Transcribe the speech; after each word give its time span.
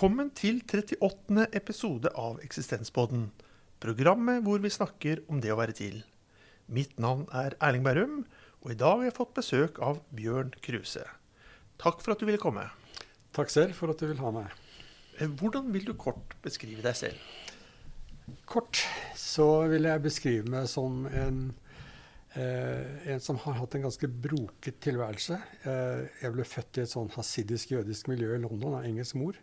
Velkommen 0.00 0.30
til 0.32 0.62
38. 0.64 1.42
episode 1.52 2.08
av 2.16 2.38
Eksistenspodden. 2.40 3.26
Programmet 3.84 4.38
hvor 4.46 4.62
vi 4.64 4.70
snakker 4.72 5.18
om 5.28 5.42
det 5.44 5.50
å 5.52 5.58
være 5.58 5.74
til. 5.76 5.98
Mitt 6.72 6.94
navn 6.96 7.26
er 7.36 7.52
Erling 7.60 7.84
Bærum, 7.84 8.14
og 8.64 8.72
i 8.72 8.78
dag 8.80 8.94
har 8.94 9.10
jeg 9.10 9.14
fått 9.18 9.34
besøk 9.36 9.80
av 9.84 10.00
Bjørn 10.16 10.54
Kruse. 10.64 11.04
Takk 11.84 12.00
for 12.00 12.14
at 12.14 12.24
du 12.24 12.24
ville 12.30 12.40
komme. 12.40 12.64
Takk 13.36 13.52
selv 13.52 13.76
for 13.76 13.92
at 13.92 14.00
du 14.00 14.06
vil 14.08 14.22
ha 14.24 14.32
meg. 14.38 14.56
Eh, 15.18 15.28
Hvordan 15.28 15.68
vil 15.76 15.84
du 15.90 15.92
kort 15.92 16.32
beskrive 16.40 16.80
deg 16.80 16.96
selv? 16.96 17.20
Kort 18.48 18.80
så 19.20 19.50
vil 19.68 19.84
jeg 19.84 20.04
beskrive 20.08 20.48
meg 20.48 20.72
som 20.72 21.04
en, 21.12 21.42
eh, 22.40 23.04
en 23.04 23.20
som 23.20 23.36
har 23.44 23.60
hatt 23.60 23.76
en 23.76 23.84
ganske 23.90 24.08
broket 24.08 24.80
tilværelse. 24.80 25.42
Eh, 25.60 26.08
jeg 26.24 26.32
ble 26.32 26.48
født 26.56 26.80
i 26.80 26.86
et 26.88 26.96
sånn 26.96 27.12
hasidisk-jødisk 27.20 28.08
miljø 28.08 28.32
i 28.38 28.44
London 28.48 28.80
av 28.80 28.88
engelsk 28.88 29.20
mor. 29.20 29.36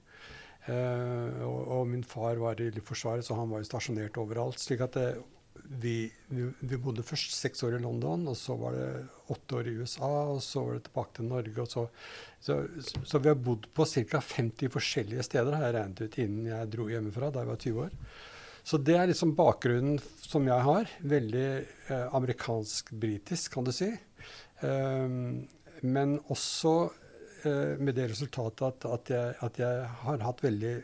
Eh, 0.67 1.41
og, 1.47 1.59
og 1.77 1.87
min 1.87 2.03
far 2.03 2.39
var 2.41 2.59
i 2.59 2.69
Forsvaret, 2.83 3.25
så 3.25 3.37
han 3.39 3.49
var 3.51 3.63
jo 3.63 3.69
stasjonert 3.69 4.19
overalt. 4.19 4.59
slik 4.59 4.83
at 4.83 4.97
det, 4.99 5.09
vi, 5.67 6.11
vi, 6.31 6.47
vi 6.59 6.79
bodde 6.79 7.05
først 7.05 7.35
seks 7.35 7.63
år 7.67 7.77
i 7.77 7.81
London, 7.83 8.27
og 8.31 8.37
så 8.39 8.55
var 8.59 8.75
det 8.75 8.89
åtte 9.33 9.59
år 9.59 9.69
i 9.69 9.75
USA, 9.81 10.11
og 10.33 10.41
så 10.43 10.63
var 10.63 10.77
det 10.77 10.85
tilbake 10.87 11.15
til 11.17 11.29
Norge. 11.31 11.67
Så, 11.71 11.85
så, 12.43 12.59
så 13.03 13.21
vi 13.23 13.31
har 13.31 13.39
bodd 13.39 13.67
på 13.75 13.87
ca. 13.87 14.21
50 14.23 14.73
forskjellige 14.73 15.27
steder, 15.27 15.55
har 15.55 15.69
jeg 15.69 15.77
regnet 15.79 16.03
ut, 16.03 16.19
innen 16.23 16.49
jeg 16.51 16.73
dro 16.75 16.89
hjemmefra 16.91 17.31
da 17.31 17.43
jeg 17.43 17.51
var 17.51 17.63
20 17.65 17.85
år. 17.87 17.95
Så 18.67 18.79
det 18.83 18.97
er 18.99 19.07
liksom 19.07 19.35
bakgrunnen 19.37 19.99
som 20.19 20.47
jeg 20.49 20.67
har. 20.67 20.89
Veldig 21.07 21.47
eh, 21.55 22.07
amerikansk-britisk, 22.17 23.53
kan 23.53 23.67
du 23.67 23.71
si. 23.71 23.93
Um, 24.59 25.45
men 25.85 26.17
også 26.33 26.73
eh, 26.89 27.06
med 27.79 27.95
det 27.97 28.11
resultatet 28.11 28.63
at, 28.67 28.85
at, 28.91 29.11
jeg, 29.13 29.33
at 29.45 29.59
jeg 29.61 29.89
har 30.03 30.23
hatt 30.25 30.43
veldig 30.45 30.75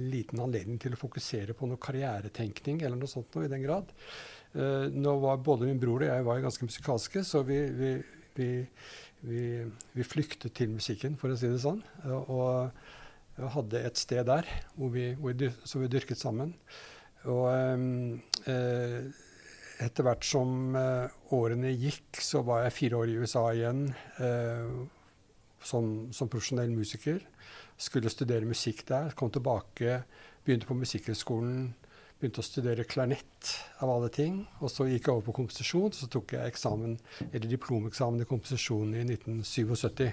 liten 0.00 0.40
anledning 0.42 0.78
til 0.82 0.94
å 0.94 1.00
fokusere 1.00 1.54
på 1.56 1.68
noe 1.68 1.80
karrieretenkning 1.82 2.82
eller 2.82 2.98
noe 2.98 3.10
sånt 3.10 3.34
noe 3.34 3.46
i 3.46 3.52
den 3.52 3.64
grad. 3.64 3.90
Uh, 4.54 4.86
nå 4.90 5.16
var 5.22 5.42
Både 5.44 5.68
min 5.68 5.80
bror 5.82 6.04
og 6.04 6.10
jeg 6.10 6.26
var 6.26 6.42
ganske 6.44 6.68
musikalske, 6.68 7.24
så 7.26 7.42
vi, 7.46 7.58
vi, 7.74 7.92
vi, 8.38 9.44
vi, 9.94 10.06
flyktet 10.06 10.54
til 10.54 10.74
musikken, 10.76 11.18
for 11.18 11.32
å 11.32 11.38
si 11.38 11.50
det 11.50 11.62
sånn. 11.64 11.82
Og, 12.04 12.70
hadde 13.34 13.80
et 13.82 13.98
sted 13.98 14.20
der 14.28 14.46
hvor 14.76 14.92
vi, 14.94 15.08
hvor 15.18 15.34
som 15.66 15.82
vi 15.82 15.88
dyrket 15.90 16.20
sammen. 16.20 16.52
Og 17.26 17.48
uh, 17.50 19.22
etter 19.82 20.06
hvert 20.06 20.22
som 20.22 20.76
årene 21.34 21.72
gikk, 21.74 22.20
så 22.22 22.44
var 22.46 22.62
jeg 22.62 22.76
fire 22.76 23.00
år 23.00 23.10
i 23.10 23.16
USA 23.18 23.48
igjen 23.50 23.88
som, 25.64 26.12
som 26.12 26.30
profesjonell 26.30 26.72
musiker 26.74 27.22
skulle 27.80 28.12
studere 28.12 28.46
musikk 28.48 28.84
der. 28.88 29.14
Kom 29.16 29.32
tilbake, 29.34 30.02
begynte 30.44 30.68
på 30.68 30.76
Musikkhøgskolen. 30.78 31.72
Begynte 32.20 32.40
å 32.40 32.46
studere 32.46 32.86
klarnett, 32.88 33.54
av 33.82 33.90
alle 33.90 34.08
ting. 34.12 34.44
Og 34.62 34.70
så 34.72 34.86
gikk 34.88 35.08
jeg 35.08 35.16
over 35.16 35.26
på 35.28 35.38
komposisjon. 35.40 35.92
Så 35.96 36.08
tok 36.12 36.36
jeg 36.36 36.52
eksamen, 36.52 36.98
eller 37.30 37.48
diplomeksamen 37.50 38.22
i 38.22 38.28
komposisjon 38.28 38.94
i 38.94 39.02
1977. 39.02 40.12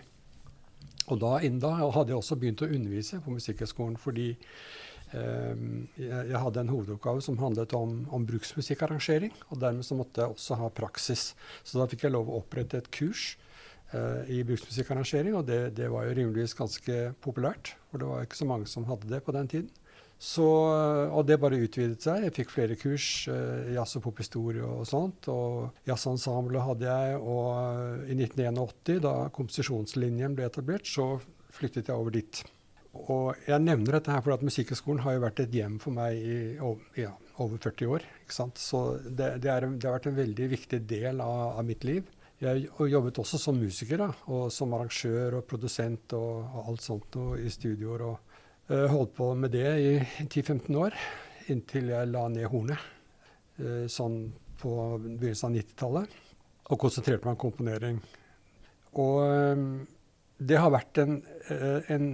Og 1.12 1.20
da, 1.22 1.36
innen 1.44 1.62
da 1.62 1.76
hadde 1.82 2.14
jeg 2.14 2.22
også 2.22 2.38
begynt 2.40 2.64
å 2.64 2.70
undervise 2.70 3.20
på 3.24 3.34
Musikkhøgskolen 3.34 3.98
fordi 4.00 4.28
eh, 4.32 5.64
jeg, 5.98 6.38
hadde 6.40 6.62
en 6.62 6.72
hovedoppgave 6.72 7.24
som 7.26 7.40
handlet 7.42 7.74
om, 7.78 7.96
om 8.14 8.26
bruksmusikkarrangering. 8.28 9.34
Og 9.50 9.62
dermed 9.62 9.86
så 9.88 9.98
måtte 10.00 10.24
jeg 10.24 10.36
også 10.36 10.60
ha 10.62 10.72
praksis. 10.74 11.32
Så 11.64 11.82
da 11.82 11.90
fikk 11.92 12.08
jeg 12.08 12.16
lov 12.16 12.30
å 12.30 12.42
opprette 12.42 12.82
et 12.82 12.92
kurs 12.94 13.36
i 14.32 14.38
bruksmusikkarrangering, 14.48 15.34
og 15.36 15.46
det, 15.50 15.60
det, 15.76 15.90
var 15.92 16.06
jo 16.08 16.14
rimeligvis 16.16 16.56
ganske 16.56 17.00
populært. 17.20 17.74
For 17.92 18.00
det 18.00 18.08
var 18.08 18.24
ikke 18.24 18.40
så 18.40 18.48
mange 18.48 18.70
som 18.72 18.86
hadde 18.88 19.10
det 19.12 19.20
på 19.26 19.36
den 19.36 19.50
tiden. 19.52 19.72
Så, 20.22 20.46
og 20.46 21.26
det 21.26 21.40
bare 21.42 21.58
utvidet 21.58 22.04
seg. 22.06 22.28
Jeg 22.28 22.36
fikk 22.36 22.52
flere 22.54 22.76
kurs, 22.78 23.06
uh, 23.26 23.72
jazz 23.74 23.98
og 23.98 24.04
pophistorie 24.06 24.62
og 24.62 24.86
sånt. 24.86 25.26
Og 25.34 25.82
jazzensemblet 25.90 26.62
hadde 26.62 26.86
jeg. 26.86 27.16
Og 27.18 27.48
uh, 27.58 28.04
i 28.06 28.14
1981, 28.20 29.00
da 29.02 29.16
komposisjonslinjen 29.34 30.38
ble 30.38 30.46
etablert, 30.46 30.86
så 30.86 31.16
flyttet 31.58 31.90
jeg 31.90 31.98
over 31.98 32.14
dit. 32.14 32.44
Og 33.02 33.34
jeg 33.48 33.64
nevner 33.64 33.98
dette 33.98 34.14
her 34.14 34.22
fordi 34.22 34.38
at 34.38 34.46
Musikkhøgskolen 34.46 35.02
har 35.08 35.16
jo 35.16 35.24
vært 35.24 35.42
et 35.42 35.58
hjem 35.58 35.80
for 35.82 35.96
meg 35.96 36.22
i 36.22 36.38
ja, 37.00 37.16
over 37.42 37.58
40 37.58 37.94
år. 37.98 38.06
ikke 38.22 38.38
sant? 38.38 38.62
Så 38.62 38.84
det, 39.02 39.40
det, 39.42 39.50
er, 39.50 39.66
det, 39.72 39.88
har 39.88 39.98
vært 39.98 40.12
en 40.12 40.20
veldig 40.22 40.50
viktig 40.54 40.84
del 40.86 41.24
av, 41.24 41.56
av 41.58 41.66
mitt 41.66 41.88
liv. 41.88 42.06
Jeg 42.42 42.72
jobbet 42.90 43.20
også 43.22 43.38
som 43.38 43.60
musiker, 43.62 44.00
da, 44.02 44.08
og 44.34 44.48
som 44.50 44.72
arrangør 44.74 45.36
og 45.38 45.44
produsent 45.46 46.16
og, 46.18 46.40
og 46.42 46.72
alt 46.72 46.82
sånt 46.82 47.18
og, 47.22 47.36
i 47.38 47.52
studioer. 47.54 48.02
Og 48.08 48.72
uh, 48.72 48.88
holdt 48.90 49.14
på 49.20 49.28
med 49.38 49.54
det 49.54 49.68
i 49.78 49.92
10-15 50.26 50.80
år, 50.82 50.98
inntil 51.54 51.92
jeg 51.94 52.10
la 52.10 52.26
ned 52.34 52.50
hornet. 52.50 52.82
Uh, 53.62 53.86
sånn 53.86 54.24
på 54.58 54.74
begynnelsen 55.04 55.52
av 55.52 55.60
90-tallet. 55.60 56.18
Og 56.74 56.82
konsentrerte 56.82 57.30
meg 57.30 57.38
om 57.38 57.42
komponering. 57.46 58.02
Og 58.98 59.22
um, 59.22 59.72
det 60.42 60.58
har 60.58 60.74
vært 60.74 60.98
en, 61.04 61.20
en 61.94 62.12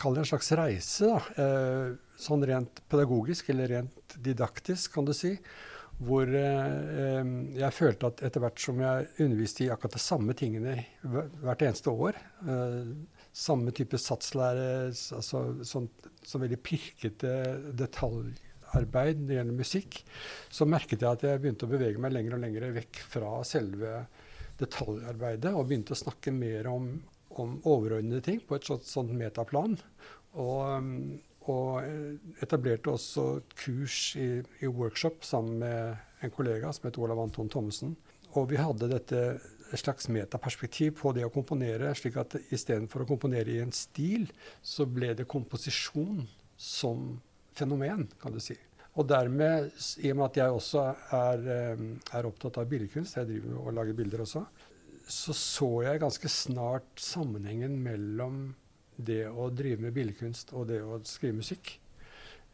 Kall 0.00 0.14
det 0.16 0.22
en 0.22 0.26
slags 0.30 0.48
reise, 0.56 1.04
da. 1.04 1.50
Sånn 2.18 2.40
rent 2.48 2.80
pedagogisk, 2.88 3.50
eller 3.52 3.68
rent 3.70 4.14
didaktisk, 4.24 4.94
kan 4.94 5.06
du 5.06 5.12
si 5.14 5.34
hvor 5.98 6.30
eh, 6.30 7.30
jeg 7.58 7.74
følte 7.74 8.10
at 8.12 8.20
etter 8.28 8.42
hvert 8.42 8.60
som 8.62 8.78
jeg 8.82 9.06
underviste 9.24 9.64
i 9.64 9.70
akkurat 9.74 9.96
de 9.96 10.02
samme 10.02 10.34
tingene 10.38 10.76
hvert 11.02 11.64
eneste 11.66 11.90
år, 11.90 12.18
eh, 12.46 12.92
samme 13.34 13.74
type 13.74 13.98
satslære, 14.00 14.68
altså 15.18 15.42
sånn, 15.66 15.88
så 16.22 16.40
veldig 16.42 16.60
pirkete 16.62 17.32
detaljarbeid 17.78 19.18
når 19.18 19.26
det 19.26 19.38
gjelder 19.40 19.58
musikk, 19.58 20.00
så 20.54 20.68
merket 20.70 21.02
jeg 21.02 21.18
at 21.18 21.26
jeg 21.26 21.42
begynte 21.42 21.66
å 21.66 21.74
bevege 21.74 22.02
meg 22.02 22.14
lenger 22.14 22.38
og 22.38 22.44
lenger 22.46 22.70
vekk 22.78 23.02
fra 23.16 23.34
selve 23.46 24.00
detaljarbeidet, 24.58 25.54
og 25.54 25.66
begynte 25.66 25.94
å 25.94 26.02
snakke 26.02 26.34
mer 26.34 26.70
om, 26.70 26.92
om 27.38 27.58
overordnede 27.62 28.22
ting 28.26 28.42
på 28.46 28.58
et 28.58 28.66
sånt, 28.66 28.86
sånt 28.86 29.14
metaplan. 29.14 29.78
Og, 30.38 30.62
og 31.52 32.42
etablerte 32.42 32.92
også 32.92 33.26
kurs 33.58 34.14
i, 34.20 34.42
i, 34.60 34.68
workshop 34.68 35.24
sammen 35.26 35.62
med 35.62 36.24
en 36.24 36.34
kollega 36.34 36.72
som 36.74 36.88
het 36.88 36.98
Olav 37.00 37.20
Anton 37.22 37.50
Thommessen. 37.50 37.96
Og 38.36 38.50
vi 38.50 38.60
hadde 38.60 38.90
dette 38.90 39.22
et 39.68 39.80
slags 39.80 40.08
metaperspektiv 40.12 40.96
på 41.00 41.12
det 41.16 41.26
å 41.26 41.32
komponere, 41.32 41.92
slik 41.96 42.16
at 42.20 42.38
istedenfor 42.54 43.04
å 43.04 43.08
komponere 43.08 43.52
i 43.52 43.62
en 43.62 43.74
stil, 43.74 44.28
så 44.62 44.86
ble 44.88 45.12
det 45.16 45.28
komposisjon 45.28 46.24
som 46.56 47.18
fenomen, 47.58 48.06
kan 48.20 48.32
du 48.32 48.40
si. 48.42 48.56
Og 48.98 49.06
dermed, 49.06 49.68
i 50.02 50.10
og 50.10 50.18
med 50.18 50.26
at 50.26 50.40
jeg 50.40 50.54
også 50.54 50.84
er, 51.14 51.44
eh, 51.54 51.82
er 52.18 52.26
opptatt 52.26 52.58
av 52.58 52.70
billedkunst, 52.70 53.16
jeg 53.16 53.28
driver 53.28 53.60
og 53.60 53.76
lager 53.76 53.94
bilder 53.94 54.24
også, 54.24 54.46
så 55.08 55.32
så 55.32 55.68
jeg 55.86 56.00
ganske 56.02 56.28
snart 56.28 57.00
sammenhengen 57.00 57.78
mellom 57.82 58.54
det 58.98 59.24
å 59.30 59.48
drive 59.54 59.86
med 59.86 59.94
billedkunst 59.94 60.52
og 60.58 60.68
det 60.72 60.80
å 60.82 60.98
skrive 61.06 61.38
musikk. 61.38 61.76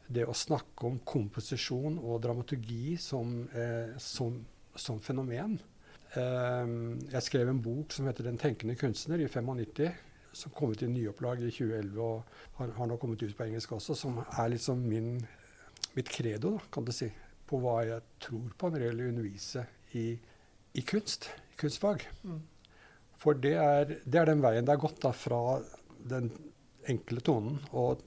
Det 0.07 0.27
å 0.29 0.37
snakke 0.37 0.85
om 0.85 0.99
komposisjon 1.09 1.97
og 2.03 2.21
dramaturgi 2.25 2.97
som, 3.01 3.39
eh, 3.57 3.95
som, 3.99 4.37
som 4.77 5.01
fenomen. 5.01 5.57
Eh, 6.15 6.75
jeg 7.15 7.25
skrev 7.25 7.49
en 7.49 7.63
bok 7.63 7.93
som 7.93 8.07
heter 8.07 8.25
'Den 8.25 8.39
tenkende 8.39 8.77
kunstner' 8.77 9.25
i 9.25 9.29
95, 9.29 9.95
som 10.33 10.53
kom 10.53 10.71
ut 10.71 10.83
i 10.83 10.87
nyopplag 10.87 11.41
i 11.41 11.51
2011 11.51 12.01
og 12.03 12.23
har, 12.59 12.71
har, 12.71 12.87
nå 12.87 12.97
kommet 12.97 13.23
ut 13.23 13.37
på 13.37 13.45
engelsk 13.45 13.73
også, 13.73 13.95
som 13.95 14.19
er 14.19 14.49
liksom 14.49 14.83
min, 14.89 15.27
mitt 15.95 16.09
credo, 16.09 16.57
da, 16.59 16.65
kan 16.73 16.85
du 16.85 16.93
si, 16.93 17.11
på 17.47 17.61
hva 17.63 17.85
jeg 17.87 18.03
tror 18.21 18.51
på 18.59 18.71
når 18.71 18.79
det 18.79 18.89
gjelder 18.89 19.05
å 19.05 19.13
undervise 19.15 19.67
i, 19.95 20.19
i 20.75 20.83
kunst, 20.83 21.31
kunstfag. 21.61 22.07
Mm. 22.25 22.43
For 23.23 23.39
det 23.39 23.55
er, 23.55 23.85
det 24.05 24.21
er, 24.21 24.29
den 24.29 24.43
veien 24.43 24.67
det 24.67 24.75
er 24.75 24.83
gått 24.83 25.01
da, 25.05 25.13
fra 25.17 25.61
den 26.05 26.31
enkle 26.91 27.23
tonen 27.25 27.61
og 27.73 28.03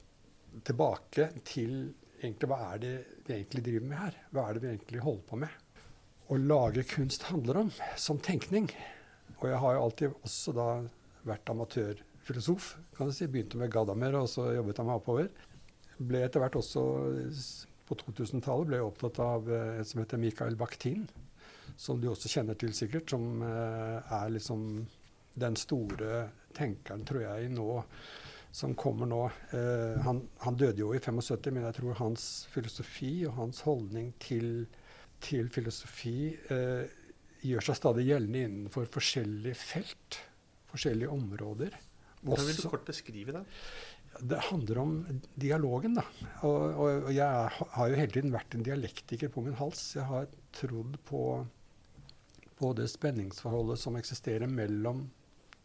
tilbake 0.68 1.32
til 1.48 1.94
egentlig 2.18 2.50
hva 2.50 2.60
er 2.72 2.82
det 2.82 2.94
vi 3.26 3.36
egentlig 3.36 3.64
driver 3.66 3.90
med 3.90 4.00
her? 4.02 4.20
Hva 4.34 4.46
er 4.48 4.58
det 4.58 4.64
vi 4.64 4.70
egentlig 4.74 5.04
holder 5.06 5.26
på 5.30 5.40
med? 5.44 5.82
Å 6.28 6.38
lage 6.42 6.84
kunst 6.90 7.28
handler 7.30 7.62
om 7.64 7.72
som 8.00 8.20
tenkning. 8.24 8.70
Og 9.38 9.48
jeg 9.52 9.62
har 9.64 9.76
jo 9.76 9.84
alltid 9.86 10.16
også 10.26 10.54
da 10.58 10.68
vært 11.28 11.52
amatørfilosof. 11.54 12.76
kan 12.98 13.08
du 13.08 13.14
si. 13.16 13.28
Begynte 13.28 13.60
med 13.60 13.72
Gadamer, 13.72 14.20
og 14.22 14.30
så 14.32 14.50
jobbet 14.56 14.82
jeg 14.82 14.90
meg 14.90 15.00
oppover. 15.00 15.30
Ble 15.98 16.24
etter 16.26 16.44
hvert 16.44 16.58
også 16.60 16.84
på 17.88 17.96
2000-tallet 18.02 18.68
ble 18.68 18.82
jeg 18.82 18.90
opptatt 18.90 19.22
av 19.24 19.48
en 19.54 19.88
som 19.88 20.02
heter 20.02 20.22
Mikael 20.22 20.58
Bakhtin. 20.60 21.08
Som 21.78 22.02
du 22.02 22.10
også 22.10 22.32
kjenner 22.32 22.58
til 22.60 22.74
sikkert, 22.76 23.14
som 23.14 23.42
er 23.46 24.34
liksom 24.34 24.88
den 25.38 25.58
store 25.60 26.28
tenkeren, 26.58 27.06
tror 27.06 27.24
jeg, 27.24 27.52
nå 27.54 27.84
som 28.58 28.74
kommer 28.76 29.06
nå. 29.06 29.24
Eh, 29.54 29.98
han, 30.02 30.22
han, 30.42 30.56
døde 30.58 30.82
jo 30.82 30.94
i 30.96 31.02
75, 31.04 31.52
men 31.54 31.68
jeg 31.68 31.78
tror 31.78 32.00
hans 32.00 32.24
filosofi 32.54 33.12
og 33.28 33.36
hans 33.38 33.62
holdning 33.68 34.14
til, 34.24 34.66
til 35.24 35.52
filosofi 35.54 36.32
eh, 36.54 36.88
gjør 37.46 37.68
seg 37.68 37.78
stadig 37.78 38.08
gjeldende 38.08 38.46
innenfor 38.48 38.88
forskjellige 38.94 39.60
felt, 39.62 40.22
forskjellige 40.72 41.12
områder. 41.14 41.78
Hvordan 42.24 42.50
vil 42.50 42.58
du 42.58 42.72
kort 42.72 42.88
beskrive 42.88 43.36
det? 43.36 43.44
Det 44.18 44.40
handler 44.48 44.80
om 44.82 44.96
dialogen, 45.38 46.00
da. 46.00 46.08
Og, 46.48 46.64
og, 46.72 47.04
og 47.10 47.12
jeg 47.14 47.52
har 47.76 47.92
jo 47.92 48.00
hele 48.00 48.16
tiden 48.16 48.34
vært 48.34 48.58
en 48.58 48.66
dialektiker 48.66 49.30
på 49.30 49.44
min 49.46 49.58
hals. 49.60 49.92
Jeg 50.00 50.08
har 50.10 50.26
trodd 50.58 50.98
på, 51.06 51.22
på 52.58 52.74
det 52.80 52.90
spenningsforholdet 52.90 53.78
som 53.84 54.00
eksisterer 54.00 54.50
mellom 54.50 55.06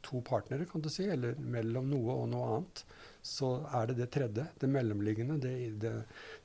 to 0.02 0.20
partnere, 0.26 0.66
kan 0.70 0.82
du 0.82 0.90
si, 0.92 1.06
eller 1.10 1.38
mellom 1.38 1.88
noe 1.90 2.16
og 2.16 2.28
noe 2.32 2.50
annet. 2.56 2.84
Så 3.22 3.52
er 3.70 3.90
det 3.90 3.98
det 4.00 4.08
tredje, 4.14 4.46
det 4.58 4.70
mellomliggende, 4.70 5.38
det, 5.42 5.54
det, 5.82 5.92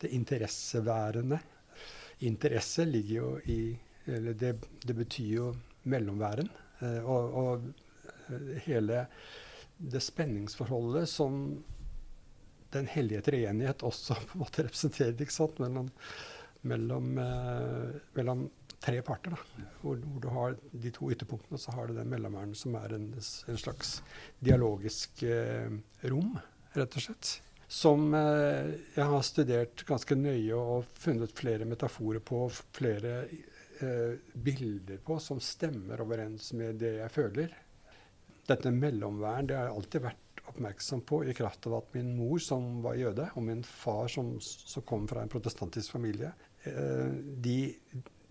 det 0.02 0.14
interesseværende. 0.14 1.40
Interesse 2.28 2.86
ligger 2.86 3.16
jo 3.16 3.34
i 3.46 3.60
Eller 4.08 4.34
det, 4.40 4.54
det 4.88 4.94
betyr 4.96 5.32
jo 5.34 5.48
mellomværen. 5.84 6.48
Eh, 6.80 7.02
og, 7.04 7.34
og 7.36 7.66
eh, 8.32 8.54
hele 8.64 9.02
det 9.78 10.00
spenningsforholdet 10.00 11.10
som 11.12 11.58
den 12.72 12.88
hellige 12.88 13.26
treenighet 13.28 13.84
også 13.84 14.16
på 14.30 14.38
en 14.38 14.44
måte 14.46 14.64
representerer 14.64 15.26
ikke 15.26 15.36
sant? 15.36 15.60
Mellom, 15.60 15.90
mellom, 16.72 17.12
eh, 17.24 18.00
mellom 18.16 18.48
tre 18.84 19.02
parter. 19.06 19.34
Da. 19.34 19.66
Hvor, 19.82 19.98
hvor, 19.98 20.22
du 20.22 20.30
har 20.34 20.56
de 20.72 20.94
to 20.94 21.10
ytterpunktene, 21.14 21.58
og 21.58 21.64
så 21.64 21.74
har 21.76 21.90
du 21.90 21.98
den 21.98 22.10
mellomværen 22.12 22.56
som 22.58 22.78
er 22.80 22.96
en, 22.98 23.10
en 23.18 23.60
slags 23.60 23.98
dialogisk 24.44 25.24
eh, 25.28 25.70
rom, 26.12 26.38
rett 26.78 26.98
og 27.00 27.08
slett. 27.08 27.34
Som 27.68 28.14
eh, 28.16 28.78
jeg 28.96 29.10
har 29.12 29.26
studert 29.28 29.84
ganske 29.88 30.16
nøye 30.16 30.56
og 30.56 30.88
funnet 30.98 31.36
flere 31.36 31.68
metaforer 31.68 32.24
på, 32.24 32.46
flere 32.78 33.18
eh, 33.28 34.14
bilder 34.34 35.02
på, 35.04 35.20
som 35.24 35.42
stemmer 35.44 36.06
overens 36.06 36.54
med 36.58 36.80
det 36.84 36.98
jeg 37.02 37.16
føler. 37.18 37.58
Dette 38.48 38.72
mellomværen 38.72 39.50
det 39.50 39.58
har 39.58 39.68
jeg 39.68 39.80
alltid 39.82 40.06
vært 40.06 40.24
oppmerksom 40.48 41.02
på 41.04 41.24
i 41.28 41.36
kraft 41.36 41.68
av 41.68 41.82
at 41.82 41.96
min 41.98 42.14
mor, 42.16 42.40
som 42.40 42.78
var 42.86 42.96
jøde, 42.96 43.28
og 43.36 43.44
min 43.44 43.64
far, 43.68 44.08
som, 44.12 44.38
som 44.42 44.86
kom 44.88 45.08
fra 45.10 45.24
en 45.24 45.32
protestantisk 45.32 45.98
familie, 45.98 46.32
eh, 46.64 47.12
de, 47.44 47.58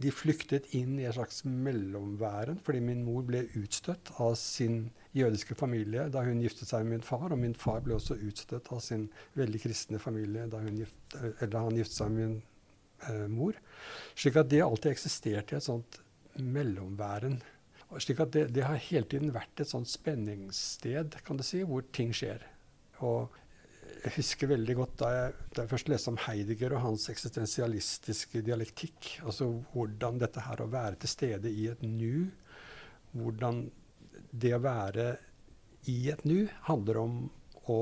de, 0.03 0.13
flyktet 0.13 0.69
inn 0.77 0.99
i 1.01 1.07
et 1.09 1.17
slags 1.17 1.43
mellomværen 1.49 2.61
fordi 2.65 2.83
min 2.85 3.05
mor 3.07 3.25
ble 3.29 3.47
utstøtt 3.59 4.13
av 4.23 4.35
sin 4.41 4.91
jødiske 5.17 5.57
familie 5.57 6.09
da 6.13 6.25
hun 6.27 6.43
giftet 6.45 6.69
seg 6.69 6.85
med 6.85 6.99
min 6.99 7.07
far, 7.07 7.31
og 7.31 7.41
min 7.41 7.57
far 7.57 7.81
ble 7.85 7.97
også 7.97 8.19
utstøtt 8.29 8.69
av 8.75 8.83
sin 8.85 9.09
veldig 9.39 9.63
kristne 9.63 10.01
familie 10.03 10.47
da 10.53 10.61
gift, 10.69 11.19
han 11.41 11.79
giftet 11.79 11.97
seg 11.97 12.13
med 12.13 12.21
min 12.21 12.39
eh, 13.09 13.27
mor. 13.33 13.57
Slik 14.15 14.37
at 14.41 14.53
det 14.53 14.65
alltid 14.65 14.93
eksisterte 14.93 15.57
i 15.57 15.61
et 15.61 15.69
sånt 15.69 16.01
mellomværen 16.37 17.41
slik 18.03 18.21
at 18.21 18.33
det, 18.35 18.49
det, 18.55 18.65
har 18.67 18.81
hele 18.89 19.07
tiden 19.09 19.33
vært 19.35 19.63
et 19.63 19.71
sånt 19.71 19.89
spenningssted 19.89 21.21
kan 21.27 21.39
du 21.39 21.45
si, 21.47 21.63
hvor 21.63 21.85
ting 21.95 22.13
skjer. 22.17 22.43
Og 23.07 23.33
jeg 24.07 24.13
husker 24.17 24.51
veldig 24.51 24.75
godt 24.79 24.95
da 25.03 25.09
jeg, 25.15 25.33
da 25.55 25.65
jeg 25.65 25.71
først 25.73 25.89
leste 25.91 26.13
om 26.13 26.19
Heidegger 26.27 26.77
og 26.77 26.85
hans 26.85 27.09
eksistensialistiske 27.13 28.43
dialektikk. 28.47 29.17
Altså 29.25 29.49
hvordan 29.73 30.21
dette 30.23 30.45
her 30.47 30.63
å 30.63 30.69
være 30.73 31.01
til 31.03 31.13
stede 31.13 31.51
i 31.51 31.69
et 31.73 31.83
nu, 31.83 32.29
hvordan 33.17 33.65
det 34.37 34.53
å 34.57 34.63
være 34.65 35.09
i 35.91 35.99
et 36.13 36.25
nu 36.27 36.47
handler 36.69 37.01
om 37.03 37.19
å 37.73 37.81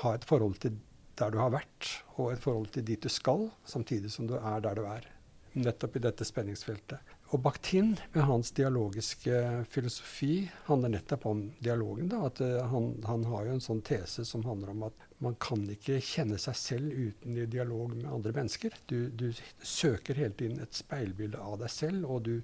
ha 0.00 0.14
et 0.14 0.26
forhold 0.26 0.60
til 0.62 0.78
der 1.20 1.32
du 1.34 1.40
har 1.40 1.52
vært, 1.52 1.88
og 2.16 2.32
et 2.32 2.42
forhold 2.42 2.70
til 2.74 2.86
dit 2.86 3.02
du 3.02 3.10
skal, 3.12 3.50
samtidig 3.68 4.12
som 4.12 4.28
du 4.30 4.36
er 4.38 4.62
der 4.64 4.78
du 4.78 4.86
er. 4.88 5.08
Nettopp 5.58 5.98
i 5.98 6.04
dette 6.06 6.24
spenningsfeltet. 6.24 7.16
Og 7.30 7.38
Bakhtin, 7.38 7.92
med 8.12 8.24
hans 8.26 8.50
dialogiske 8.50 9.64
filosofi, 9.70 10.50
handler 10.66 10.96
nettopp 10.96 11.26
om 11.30 11.44
dialogen. 11.62 12.08
Da. 12.10 12.24
At, 12.26 12.40
uh, 12.42 12.56
han, 12.72 12.88
han, 13.06 13.26
har 13.30 13.44
jo 13.46 13.52
en 13.54 13.62
sånn 13.62 13.82
tese 13.86 14.24
som 14.26 14.42
handler 14.48 14.72
om 14.72 14.82
at 14.88 15.04
man 15.22 15.36
kan 15.38 15.62
ikke 15.70 16.00
kjenne 16.02 16.40
seg 16.42 16.58
selv 16.58 16.90
uten 16.90 17.38
i 17.38 17.46
dialog 17.46 17.94
med 17.94 18.08
andre 18.10 18.34
mennesker. 18.34 18.74
Du, 18.90 19.12
du 19.14 19.28
søker 19.62 20.18
hele 20.18 20.34
tiden 20.34 20.58
et 20.64 20.74
speilbilde 20.74 21.38
av 21.38 21.60
deg 21.62 21.70
selv, 21.70 22.08
og 22.10 22.26
du, 22.26 22.34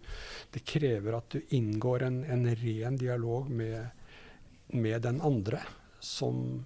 det 0.54 0.62
krever 0.68 1.18
at 1.18 1.34
du 1.34 1.56
inngår 1.58 2.06
en, 2.06 2.22
en 2.22 2.46
ren 2.62 3.00
dialog 3.00 3.50
med, 3.50 3.90
med 4.70 5.02
den 5.08 5.18
andre, 5.24 5.64
som 5.98 6.62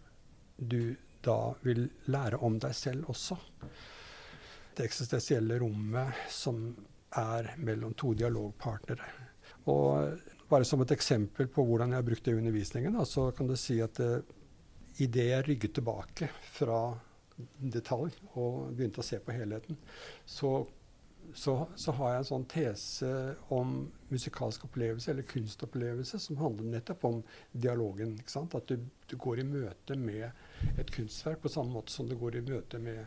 du 0.60 0.92
da 1.24 1.54
vil 1.64 1.86
lære 2.12 2.44
om 2.44 2.60
deg 2.60 2.76
selv 2.76 3.08
også. 3.12 3.40
Det 4.76 4.84
eksistensielle 4.84 5.56
rommet 5.60 6.28
som 6.28 6.66
er 7.18 7.54
mellom 7.58 7.94
to 7.98 8.12
dialogpartnere. 8.14 9.06
Og 9.70 10.18
bare 10.50 10.66
som 10.66 10.82
et 10.82 10.94
eksempel 10.94 11.48
på 11.50 11.64
hvordan 11.66 11.92
jeg 11.92 12.02
har 12.02 12.06
brukt 12.06 12.24
det 12.26 12.34
i 12.34 12.40
undervisningen, 12.40 12.96
da, 12.98 13.06
så 13.06 13.30
kan 13.36 13.50
du 13.50 13.56
si 13.58 13.78
at 13.82 14.00
uh, 14.02 14.18
idet 15.02 15.30
jeg 15.30 15.46
rygget 15.48 15.78
tilbake 15.78 16.30
fra 16.54 16.82
detalj 17.60 18.12
og 18.34 18.74
begynte 18.76 19.00
å 19.02 19.06
se 19.06 19.20
på 19.22 19.32
helheten, 19.32 19.78
så, 20.28 20.66
så, 21.32 21.54
så, 21.78 21.94
har 21.96 22.12
jeg 22.12 22.22
en 22.22 22.28
sånn 22.30 22.48
tese 22.50 23.12
om 23.54 23.76
musikalsk 24.10 24.66
opplevelse 24.68 25.12
eller 25.12 25.28
kunstopplevelse 25.30 26.20
som 26.20 26.40
handler 26.40 26.74
nettopp 26.74 27.06
om 27.08 27.22
dialogen. 27.52 28.16
At 28.20 28.68
du, 28.68 28.76
du, 29.06 29.16
går 29.16 29.40
i 29.40 29.48
møte 29.48 29.96
med 29.96 30.76
et 30.76 30.92
kunstverk 30.92 31.40
på 31.44 31.52
samme 31.52 31.72
måte 31.78 31.94
som 31.94 32.10
du 32.10 32.16
går 32.20 32.40
i 32.40 32.46
møte 32.50 32.82
med 32.82 33.06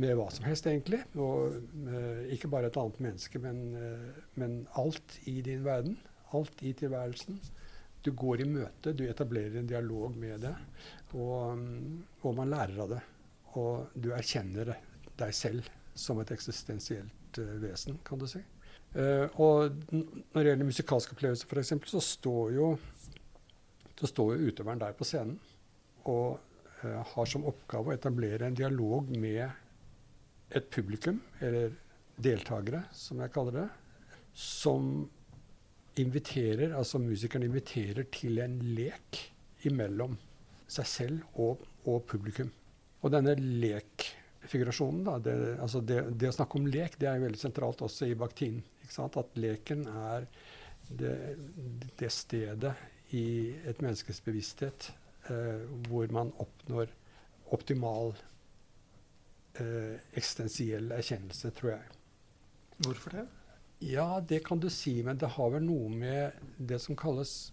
med 0.00 0.16
hva 0.18 0.26
som 0.32 0.46
helst, 0.46 0.66
egentlig. 0.68 1.00
Og 1.20 1.56
uh, 1.88 2.24
ikke 2.32 2.50
bare 2.52 2.70
et 2.70 2.78
annet 2.80 2.98
menneske, 3.02 3.40
men, 3.42 3.62
uh, 3.76 4.24
men, 4.40 4.58
alt 4.80 5.18
i 5.28 5.38
din 5.44 5.64
verden. 5.66 5.96
Alt 6.36 6.62
i 6.66 6.74
tilværelsen. 6.76 7.40
Du 8.04 8.12
går 8.14 8.42
i 8.42 8.48
møte, 8.48 8.92
du 8.94 9.04
etablerer 9.06 9.58
en 9.58 9.68
dialog 9.70 10.14
med 10.14 10.44
det, 10.44 10.52
og, 11.16 11.56
um, 11.56 12.04
og 12.22 12.36
man 12.38 12.52
lærer 12.52 12.82
av 12.84 12.92
det. 12.92 13.00
Og 13.58 13.96
du 13.98 14.12
erkjenner 14.14 14.76
deg 15.18 15.32
selv 15.34 15.66
som 15.96 16.20
et 16.22 16.30
eksistensielt 16.34 17.40
uh, 17.40 17.56
vesen, 17.62 17.98
kan 18.06 18.20
du 18.20 18.28
si. 18.30 18.42
og 18.96 19.74
når 19.90 20.36
det 20.38 20.44
gjelder 20.46 20.68
musikalske 20.68 21.12
opplevelser, 21.12 21.48
f.eks., 21.50 21.72
så 21.90 22.00
så 23.96 24.08
står 24.08 24.30
jo 24.36 24.48
utøveren 24.48 24.80
der 24.80 24.94
på 24.96 25.04
scenen 25.04 25.36
og 26.08 26.38
har 27.10 27.28
som 27.28 27.44
oppgave 27.48 27.90
å 27.90 27.96
etablere 27.96 28.46
en 28.46 28.56
dialog 28.56 29.10
med 29.10 29.50
et 30.54 30.70
publikum, 30.70 31.18
eller 31.42 31.74
deltakere, 32.22 32.84
som 32.94 33.20
jeg 33.20 33.32
kaller 33.34 33.60
det, 33.60 33.66
som 34.36 35.08
inviterer, 36.00 36.74
altså 36.76 37.00
musikeren 37.00 37.46
inviterer 37.46 38.06
til 38.12 38.38
en 38.44 38.58
lek 38.76 39.22
imellom 39.66 40.16
seg 40.70 40.88
selv 40.90 41.40
og, 41.40 41.64
og 41.88 42.04
publikum. 42.08 42.50
Og 43.04 43.12
denne 43.14 43.36
lekfigurasjonen, 43.38 45.04
da, 45.06 45.16
det, 45.22 45.36
altså 45.62 45.80
det, 45.80 46.02
det, 46.18 46.30
å 46.30 46.36
snakke 46.36 46.60
om 46.60 46.68
lek, 46.68 46.98
det 47.00 47.08
er 47.10 47.22
veldig 47.22 47.40
sentralt 47.40 47.84
også 47.86 48.10
i 48.10 48.18
Bakhtin. 48.18 48.60
At 48.86 49.38
leken 49.40 49.86
er 49.90 50.28
det, 50.88 51.16
det, 51.98 52.10
stedet 52.14 52.74
i 53.16 53.26
et 53.66 53.80
menneskes 53.82 54.20
bevissthet 54.22 54.90
eh, 55.30 55.64
hvor 55.88 56.10
man 56.14 56.30
oppnår 56.42 56.92
optimal 57.54 58.14
eh, 59.62 59.98
eksistensiell 60.16 60.92
erkjennelse, 60.96 61.50
tror 61.56 61.76
jeg. 61.76 61.98
Hvorfor 62.84 63.16
det? 63.16 63.26
Ja, 63.84 64.20
det 64.20 64.42
kan 64.46 64.60
du 64.60 64.70
si, 64.72 65.02
men 65.04 65.18
det 65.20 65.34
har 65.36 65.52
vel 65.52 65.64
noe 65.66 65.90
med 65.92 66.36
det 66.56 66.78
som 66.80 66.96
kalles 66.96 67.52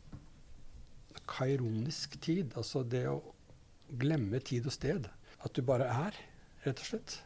kaironisk 1.29 2.15
tid. 2.23 2.53
Altså 2.59 2.83
det 2.87 3.05
å 3.11 3.19
glemme 3.99 4.39
tid 4.43 4.67
og 4.69 4.75
sted. 4.75 5.09
At 5.43 5.53
du 5.55 5.63
bare 5.67 5.89
er, 5.91 6.17
rett 6.63 6.79
og 6.79 6.89
slett. 6.89 7.17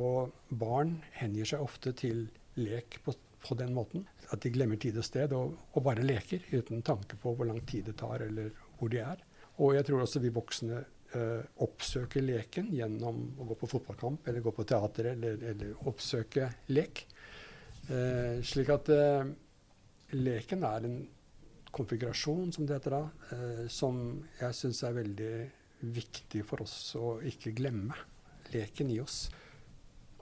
Og 0.00 0.54
barn 0.60 0.98
hengir 1.16 1.48
seg 1.48 1.64
ofte 1.64 1.92
til 1.96 2.26
lek 2.60 3.00
på, 3.04 3.14
på, 3.44 3.56
den 3.56 3.72
måten. 3.76 4.06
At 4.30 4.44
de 4.44 4.52
glemmer 4.52 4.80
tid 4.80 4.98
og 5.00 5.06
sted 5.06 5.32
og, 5.36 5.56
og, 5.72 5.82
bare 5.86 6.04
leker 6.04 6.44
uten 6.52 6.84
tanke 6.86 7.18
på 7.20 7.34
hvor 7.36 7.48
lang 7.48 7.60
tid 7.68 7.88
det 7.88 7.98
tar, 8.00 8.24
eller 8.26 8.52
hvor 8.78 8.92
de 8.92 9.00
er. 9.04 9.24
Og 9.60 9.74
jeg 9.76 9.88
tror 9.88 10.04
også 10.04 10.22
vi 10.24 10.32
voksne 10.32 10.84
uh, 11.14 11.42
oppsøke 11.64 12.22
leken 12.22 12.70
gjennom 12.74 13.22
å 13.40 13.46
gå 13.50 13.56
på 13.60 13.68
fotballkamp 13.70 14.28
eller 14.28 14.44
gå 14.44 14.52
på 14.54 14.66
teater 14.68 15.12
eller, 15.12 15.40
eller 15.52 15.88
oppsøke 15.90 16.50
lek. 16.74 17.04
Uh, 17.90 18.38
slik 18.46 18.70
at 18.74 18.90
uh, 18.94 19.30
leken 20.16 20.66
er 20.66 20.86
en 20.88 21.00
konfigurasjon, 21.70 22.50
som 22.54 22.66
det 22.66 22.80
heter 22.80 22.96
da, 22.96 23.04
som 23.70 24.00
jeg 24.40 24.56
syns 24.58 24.80
er 24.82 24.96
veldig 24.96 25.34
viktig 25.94 26.40
for 26.42 26.64
oss 26.64 26.74
å 26.98 27.12
ikke 27.22 27.52
glemme. 27.54 27.94
Leken 28.50 28.90
i 28.90 28.96
oss. 28.98 29.28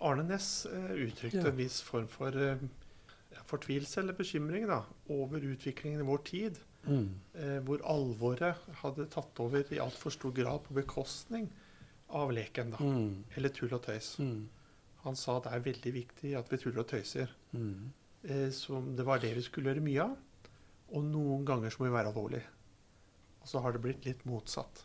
Arne 0.05 0.27
Næss 0.29 0.67
uttrykte 0.69 1.41
ja. 1.41 1.47
en 1.49 1.57
viss 1.57 1.79
form 1.81 2.05
for 2.13 2.37
fortvilelse 3.49 4.03
eller 4.03 4.19
bekymring 4.19 4.69
da, 4.69 4.83
over 5.09 5.41
utviklingen 5.41 6.05
i 6.05 6.09
vår 6.11 6.21
tid. 6.29 6.61
Mm. 6.87 7.09
Eh, 7.35 7.59
hvor 7.67 7.83
alvoret 7.89 8.69
hadde 8.83 9.09
tatt 9.13 9.41
over 9.43 9.67
i 9.75 9.81
altfor 9.83 10.15
stor 10.15 10.33
grad 10.37 10.63
på 10.67 10.77
bekostning 10.79 11.49
av 12.09 12.33
leken. 12.33 12.71
da, 12.71 12.79
mm. 12.81 13.25
Eller 13.37 13.53
tull 13.55 13.75
og 13.75 13.83
tøys. 13.85 14.15
Mm. 14.19 14.49
Han 15.05 15.17
sa 15.17 15.39
det 15.41 15.53
er 15.53 15.67
veldig 15.67 15.95
viktig 15.95 16.35
at 16.39 16.51
vi 16.53 16.61
tuller 16.61 16.85
og 16.85 16.91
tøyser. 16.91 17.33
Mm. 17.53 17.91
Eh, 18.23 18.49
som 18.51 18.95
det 18.97 19.07
var 19.07 19.23
det 19.23 19.35
vi 19.37 19.45
skulle 19.47 19.73
gjøre 19.73 19.85
mye 19.85 20.07
av. 20.07 20.17
Og 20.97 21.05
noen 21.05 21.45
ganger 21.49 21.71
så 21.71 21.83
må 21.83 21.91
vi 21.91 21.97
være 21.97 22.13
alvorlige. 22.13 22.47
Og 23.43 23.51
så 23.51 23.63
har 23.63 23.75
det 23.75 23.83
blitt 23.85 24.07
litt 24.09 24.25
motsatt. 24.29 24.85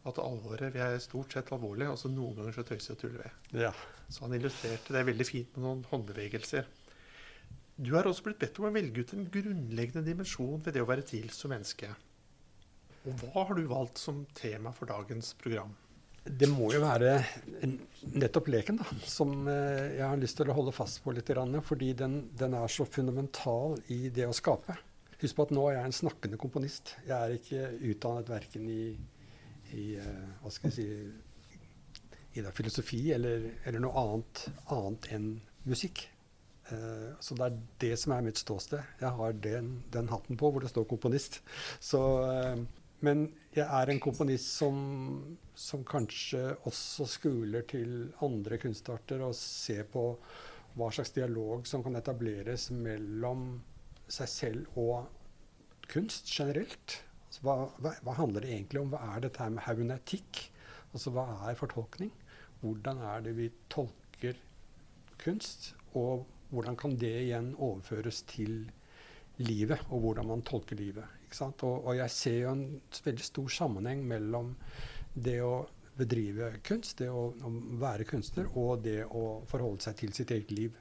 at 0.00 0.16
alvoret 0.16 0.72
vi 0.72 0.80
er 0.80 0.94
stort 0.98 1.34
sett 1.34 1.50
alvorlige, 1.52 1.90
og 1.92 1.98
så 2.00 2.08
noen 2.08 2.32
ganger 2.38 2.54
så 2.56 2.62
tøyser 2.64 2.94
og 2.94 3.00
tuller 3.02 3.20
vi. 3.20 3.60
Ja. 3.60 3.72
Så 4.08 4.24
han 4.24 4.32
illustrerte 4.32 4.94
det 4.94 5.02
veldig 5.04 5.26
fint 5.28 5.50
med 5.56 5.64
noen 5.66 5.82
håndbevegelser. 5.90 6.64
Du 7.80 7.94
har 7.94 8.04
også 8.04 8.26
blitt 8.26 8.40
bedt 8.42 8.58
om 8.60 8.68
å 8.68 8.74
velge 8.74 9.00
ut 9.00 9.12
en 9.16 9.28
grunnleggende 9.32 10.04
dimensjon 10.04 10.60
ved 10.60 10.74
det 10.76 10.82
å 10.84 10.88
være 10.88 11.06
til 11.08 11.30
som 11.32 11.52
menneske. 11.54 11.88
Og 13.08 13.22
hva 13.22 13.46
har 13.48 13.56
du 13.56 13.62
valgt 13.70 14.02
som 14.02 14.26
tema 14.36 14.72
for 14.76 14.90
dagens 14.90 15.32
program? 15.40 15.72
Det 16.20 16.50
må 16.52 16.68
jo 16.74 16.82
være 16.82 17.14
nettopp 18.20 18.50
leken, 18.52 18.82
da, 18.82 18.98
som 19.08 19.48
eh, 19.48 19.96
jeg 19.96 20.04
har 20.04 20.20
lyst 20.20 20.36
til 20.36 20.52
å 20.52 20.56
holde 20.58 20.74
fast 20.76 21.00
på 21.00 21.14
litt. 21.16 21.32
Fordi 21.64 21.94
den, 21.96 22.20
den 22.36 22.58
er 22.58 22.68
så 22.68 22.84
fundamental 22.84 23.78
i 23.88 24.10
det 24.12 24.28
å 24.28 24.36
skape. 24.36 24.76
Husk 25.20 25.36
på 25.36 25.48
at 25.48 25.56
nå 25.56 25.64
er 25.70 25.78
jeg 25.78 25.88
en 25.88 25.98
snakkende 26.02 26.40
komponist. 26.40 26.94
Jeg 27.08 27.16
er 27.16 27.34
ikke 27.38 27.64
utdannet 27.94 28.28
verken 28.28 28.68
i, 28.68 28.84
i 29.76 29.88
uh, 29.96 30.36
hva 30.42 30.52
skal 30.52 30.68
jeg 30.68 30.76
si, 30.76 30.86
i 32.36 32.44
filosofi 32.56 33.02
eller, 33.16 33.50
eller, 33.64 33.82
noe 33.82 34.04
annet, 34.04 34.46
annet 34.76 35.12
enn 35.16 35.28
musikk. 35.68 36.04
Uh, 36.70 37.16
så 37.22 37.36
det 37.38 37.46
er 37.46 37.60
det 37.82 37.94
som 37.98 38.14
er 38.14 38.26
mitt 38.26 38.38
ståsted. 38.40 38.84
Jeg 39.00 39.14
har 39.16 39.40
den, 39.46 39.72
den 39.92 40.10
hatten 40.12 40.38
på 40.38 40.52
hvor 40.52 40.62
det 40.62 40.70
står 40.72 40.86
komponist. 40.90 41.40
Så 41.82 42.00
uh, 42.24 42.62
men 43.00 43.30
jeg 43.56 43.64
er 43.64 43.90
en 43.90 44.00
komponist 44.02 44.50
som, 44.60 44.76
som, 45.56 45.84
kanskje 45.88 46.42
også 46.68 47.06
skuler 47.08 47.64
til 47.68 48.10
andre 48.24 48.58
kunstarter 48.60 49.22
og 49.24 49.32
ser 49.36 49.86
på 49.88 50.04
hva 50.76 50.90
slags 50.92 51.14
dialog 51.16 51.64
som 51.68 51.82
kan 51.84 51.96
etableres 51.98 52.68
mellom 52.74 53.62
seg 54.10 54.28
selv 54.30 54.78
og 54.78 55.08
kunst 55.90 56.28
generelt. 56.30 57.00
Altså, 57.30 57.42
hva, 57.46 57.56
hva, 57.80 57.94
hva, 58.04 58.16
handler 58.20 58.44
det 58.44 58.52
egentlig 58.52 58.82
om? 58.82 58.92
Hva 58.92 59.14
er 59.14 59.24
dette 59.24 59.42
her 59.42 59.54
med 59.54 59.64
haunetikk? 59.64 60.44
Altså, 60.92 61.14
hva 61.14 61.24
er 61.48 61.58
fortolkning? 61.58 62.12
Hvordan 62.60 63.00
er 63.14 63.24
det 63.24 63.34
vi 63.38 63.48
tolker 63.72 64.36
kunst? 65.24 65.72
Og 65.96 66.26
hvordan 66.50 66.76
kan 66.78 66.96
det 66.98 67.14
igjen 67.24 67.52
overføres 67.56 68.22
til 68.30 68.64
livet, 69.40 69.80
og 69.90 70.04
hvordan 70.04 70.28
man 70.28 70.42
tolker 70.46 70.76
livet? 70.76 71.04
Og, 71.40 71.62
og, 71.84 71.92
jeg 71.96 72.10
ser 72.10 72.38
jo 72.42 72.54
en 72.54 72.64
veldig 73.04 73.24
stor 73.24 73.52
sammenheng 73.54 74.02
mellom 74.08 74.54
det 75.14 75.38
å 75.46 75.68
bedrive 75.96 76.52
kunst, 76.66 76.98
det 76.98 77.10
å, 77.12 77.28
å, 77.30 77.52
være 77.80 78.06
kunstner, 78.08 78.48
og 78.58 78.82
det 78.84 79.04
å 79.04 79.42
forholde 79.48 79.84
seg 79.84 79.98
til 80.00 80.14
sitt 80.16 80.32
eget 80.34 80.50
liv 80.54 80.76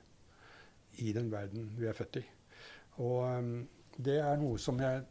i 1.03 1.13
den 1.15 1.29
verden 1.31 1.69
vi 1.77 1.87
er 1.87 1.97
født 1.97 2.21
i. 2.21 2.25
Og 3.03 3.21
um, 3.29 3.53
det 3.99 4.19
er 4.23 4.39
noe 4.41 4.59
som 4.61 4.79
jeg 4.81 5.03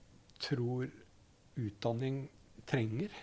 tror 0.43 0.89
utdanning 1.59 2.23
trenger. 2.69 3.15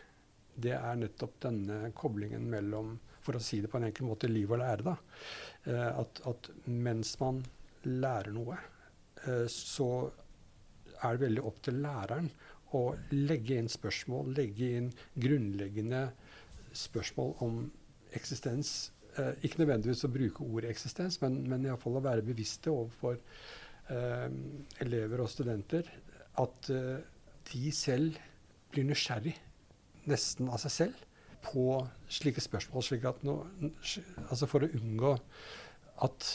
Det 0.55 0.73
er 0.77 0.99
nettopp 0.99 1.39
denne 1.43 1.91
koblingen 1.97 2.47
mellom, 2.51 2.95
for 3.25 3.37
å 3.37 3.43
si 3.43 3.59
det 3.63 3.71
på 3.71 3.79
en 3.79 3.87
enkel 3.89 4.07
måte, 4.07 4.29
liv 4.31 4.51
og 4.51 4.61
lære. 4.61 4.85
da. 4.85 4.95
Uh, 5.67 6.01
at, 6.03 6.21
at, 6.31 6.51
mens 6.69 7.15
man 7.21 7.41
lærer 7.85 8.31
noe, 8.35 8.57
uh, 9.25 9.45
så 9.51 9.89
er 11.01 11.15
det 11.15 11.25
veldig 11.25 11.45
opp 11.45 11.61
til 11.65 11.81
læreren 11.83 12.29
å 12.75 12.83
legge 13.13 13.59
inn 13.59 13.69
spørsmål, 13.71 14.33
legge 14.37 14.69
inn 14.79 14.91
grunnleggende 15.21 16.07
spørsmål 16.75 17.33
om 17.45 17.59
eksistens. 18.17 18.91
Eh, 19.15 19.31
ikke 19.47 19.61
nødvendigvis 19.63 20.05
å 20.07 20.11
bruke 20.11 20.45
ordet 20.45 20.73
eksistens, 20.73 21.19
men, 21.23 21.39
men 21.49 21.67
iallfall 21.67 21.99
å 21.99 22.03
være 22.03 22.25
bevisste 22.25 22.73
overfor 22.73 23.19
eh, 23.93 24.27
elever 24.83 25.23
og 25.23 25.31
studenter 25.31 25.87
at 26.41 26.71
eh, 26.73 26.97
de 27.51 27.71
selv 27.75 28.19
blir 28.73 28.87
nysgjerrig, 28.89 29.35
nesten 30.09 30.49
av 30.51 30.61
seg 30.63 30.73
selv, 30.73 31.03
på 31.45 31.77
slike 32.09 32.41
spørsmål. 32.41 32.83
Slik 32.83 33.05
no, 33.25 33.37
altså 34.25 34.47
for 34.49 34.65
å 34.65 34.71
unngå 34.79 35.13
at 36.05 36.29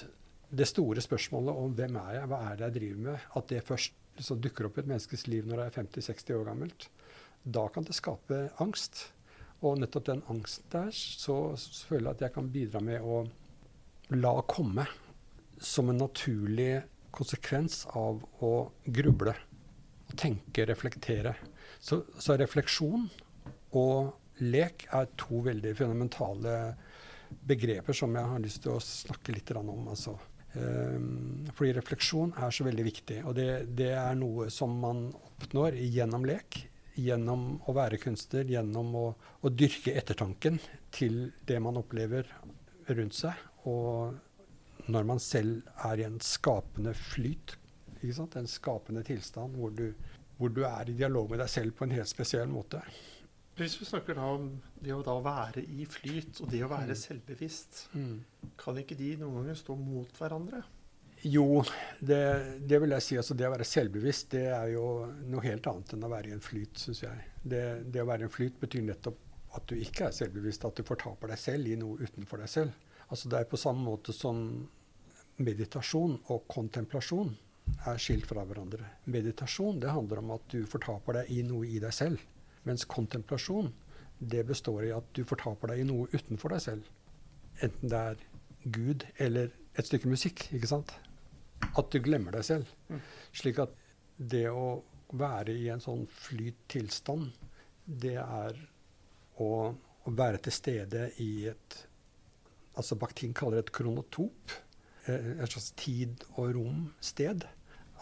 det 0.51 0.67
store 0.71 1.03
spørsmålet 1.03 1.63
om 1.63 1.75
hvem 1.79 1.99
er 2.01 2.19
jeg, 2.19 2.29
hva 2.31 2.41
er 2.47 2.59
det 2.59 2.67
jeg 2.67 2.77
driver 2.79 3.03
med, 3.07 3.27
at 3.39 3.51
det 3.51 3.65
først 3.67 3.97
liksom 4.19 4.41
dukker 4.43 4.67
opp 4.67 4.79
i 4.79 4.83
et 4.83 4.91
menneskes 4.91 5.27
liv 5.31 5.47
når 5.47 5.63
det 5.63 5.67
er 5.67 5.77
50-60 5.79 6.39
år 6.39 6.47
gammelt, 6.51 6.89
da 7.45 7.67
kan 7.73 7.87
det 7.87 7.97
skape 7.97 8.41
angst. 8.63 9.09
Og 9.61 9.77
nettopp 9.77 10.07
den 10.09 10.23
angsten 10.33 10.71
der, 10.73 10.89
så, 10.97 11.53
så 11.61 11.91
føler 11.91 12.09
jeg 12.09 12.17
at 12.17 12.25
jeg 12.25 12.35
kan 12.37 12.49
bidra 12.53 12.81
med 12.85 13.05
å 13.05 13.23
la 14.17 14.33
komme 14.49 14.87
som 15.61 15.91
en 15.93 16.01
naturlig 16.01 16.81
konsekvens 17.15 17.83
av 17.99 18.23
å 18.41 18.53
gruble. 18.89 19.35
Tenke, 20.17 20.65
reflektere. 20.67 21.35
Så, 21.79 22.01
så 22.19 22.39
refleksjon 22.41 23.07
og 23.77 24.41
lek 24.41 24.87
er 24.97 25.11
to 25.21 25.43
veldig 25.45 25.75
fundamentale 25.79 26.55
begreper 27.47 27.95
som 27.97 28.15
jeg 28.17 28.31
har 28.33 28.43
lyst 28.43 28.63
til 28.65 28.75
å 28.75 28.83
snakke 28.83 29.35
litt 29.35 29.53
om. 29.57 29.89
Altså. 29.93 30.17
Um, 30.55 31.47
fordi 31.55 31.77
refleksjon 31.77 32.33
er 32.43 32.55
så 32.55 32.67
veldig 32.67 32.87
viktig. 32.87 33.21
Og 33.29 33.37
det, 33.39 33.51
det, 33.79 33.93
er 33.95 34.19
noe 34.19 34.49
som 34.51 34.75
man 34.83 35.07
oppnår 35.13 35.79
gjennom 35.79 36.27
lek. 36.27 36.65
Gjennom 37.01 37.61
å 37.71 37.75
være 37.77 38.01
kunstner, 38.03 38.49
gjennom 38.51 38.91
å, 38.99 39.05
å, 39.41 39.53
dyrke 39.55 39.95
ettertanken 39.97 40.59
til 40.93 41.31
det 41.49 41.61
man 41.63 41.79
opplever 41.81 42.29
rundt 42.91 43.17
seg. 43.17 43.39
Og 43.71 44.91
når 44.91 45.07
man 45.07 45.23
selv 45.23 45.63
er 45.87 46.03
i 46.03 46.09
en 46.09 46.19
skapende 46.25 46.97
flyt, 46.99 47.55
en 48.01 48.49
skapende 48.49 49.05
tilstand 49.05 49.59
hvor 49.61 49.73
du, 49.77 49.91
hvor 50.39 50.53
du 50.53 50.63
er 50.65 50.89
i 50.89 50.97
dialog 50.97 51.31
med 51.31 51.43
deg 51.43 51.51
selv 51.53 51.77
på 51.77 51.85
en 51.87 51.95
helt 51.95 52.11
spesiell 52.11 52.49
måte. 52.51 52.81
Hvis 53.61 53.77
vi 53.77 53.85
snakker 53.85 54.17
da 54.17 54.25
om 54.39 54.47
det 54.81 54.95
å 54.97 55.03
da 55.05 55.19
være 55.21 55.61
i 55.61 55.85
flyt 55.85 56.39
og 56.41 56.49
det 56.49 56.63
å 56.65 56.71
være 56.71 56.95
mm. 56.95 57.01
selvbevisst, 57.03 57.81
mm. 57.93 58.53
kan 58.61 58.79
ikke 58.81 58.97
de 58.97 59.11
noen 59.21 59.43
ganger 59.43 59.59
stå 59.59 59.77
mot 59.77 60.21
hverandre? 60.21 60.63
Jo, 61.29 61.61
det, 62.01 62.21
det, 62.65 62.79
vil 62.81 62.95
jeg 62.97 63.05
si. 63.05 63.19
Altså 63.21 63.37
det 63.37 63.45
å 63.45 63.53
være 63.53 63.67
selvbevisst 63.69 64.31
det 64.33 64.47
er 64.57 64.71
jo 64.73 64.85
noe 65.29 65.45
helt 65.45 65.69
annet 65.69 65.93
enn 65.93 66.07
å 66.07 66.13
være 66.13 66.31
i 66.31 66.37
en 66.39 66.45
flyt, 66.45 66.81
syns 66.81 67.03
jeg. 67.05 67.27
Det, 67.43 67.65
det, 67.85 68.01
å 68.01 68.09
være 68.09 68.25
i 68.25 68.31
en 68.31 68.33
flyt 68.33 68.57
betyr 68.63 68.87
nettopp 68.87 69.21
at 69.59 69.69
du 69.69 69.77
ikke 69.77 70.09
er 70.09 70.17
selvbevisst, 70.17 70.65
at 70.65 70.81
du 70.81 70.87
fortaper 70.87 71.35
deg 71.35 71.43
selv 71.43 71.69
i 71.69 71.77
noe 71.77 72.01
utenfor 72.01 72.41
deg 72.41 72.53
selv. 72.53 72.89
Altså 73.11 73.29
Det 73.29 73.41
er 73.43 73.51
på 73.51 73.61
samme 73.61 73.85
måte 73.85 74.15
som 74.17 74.41
meditasjon 75.41 76.17
og 76.33 76.45
kontemplasjon 76.49 77.33
er 77.91 78.01
skilt 78.01 78.29
fra 78.31 78.45
hverandre. 78.47 78.87
Meditasjon 79.13 79.81
det 79.83 79.93
handler 79.93 80.23
om 80.23 80.37
at 80.39 80.49
du 80.53 80.63
fortaper 80.69 81.21
deg 81.21 81.33
i 81.37 81.43
noe 81.45 81.69
i 81.69 81.81
deg 81.83 81.93
selv. 81.95 82.23
Mens 82.69 82.85
kontemplasjon 82.85 83.73
det 84.21 84.45
består 84.49 84.85
i 84.85 84.93
at 84.93 85.07
du 85.17 85.23
fortaper 85.25 85.73
deg 85.73 85.83
i 85.83 85.89
noe 85.89 86.09
utenfor 86.13 86.53
deg 86.53 86.65
selv. 86.65 86.89
Enten 87.65 87.93
det 87.93 88.01
er 88.13 88.25
Gud 88.65 89.07
eller 89.17 89.53
et 89.79 89.89
stykke 89.89 90.11
musikk. 90.11 90.47
ikke 90.53 90.69
sant? 90.69 90.93
At 91.71 91.93
du 91.93 92.01
glemmer 92.05 92.37
deg 92.37 92.45
selv. 92.45 92.73
Mm. 92.89 93.01
Slik 93.33 93.61
at 93.65 93.73
det 94.17 94.49
å 94.53 94.83
være 95.17 95.55
i 95.57 95.69
en 95.73 95.83
sånn 95.83 96.05
flyt 96.13 96.59
tilstand, 96.71 97.33
det 97.85 98.19
er 98.21 98.59
å, 99.41 99.51
å 99.73 100.13
være 100.15 100.43
til 100.45 100.55
stede 100.55 101.09
i 101.23 101.33
et 101.51 101.87
Altså 102.81 102.95
Bakhtin 102.97 103.33
kaller 103.35 103.59
det 103.59 103.65
et 103.67 103.73
kronotop. 103.75 104.53
Eh, 105.11 105.33
et 105.43 105.53
slags 105.53 105.73
tid- 105.77 106.23
og 106.39 106.55
rom-sted. 106.55 107.43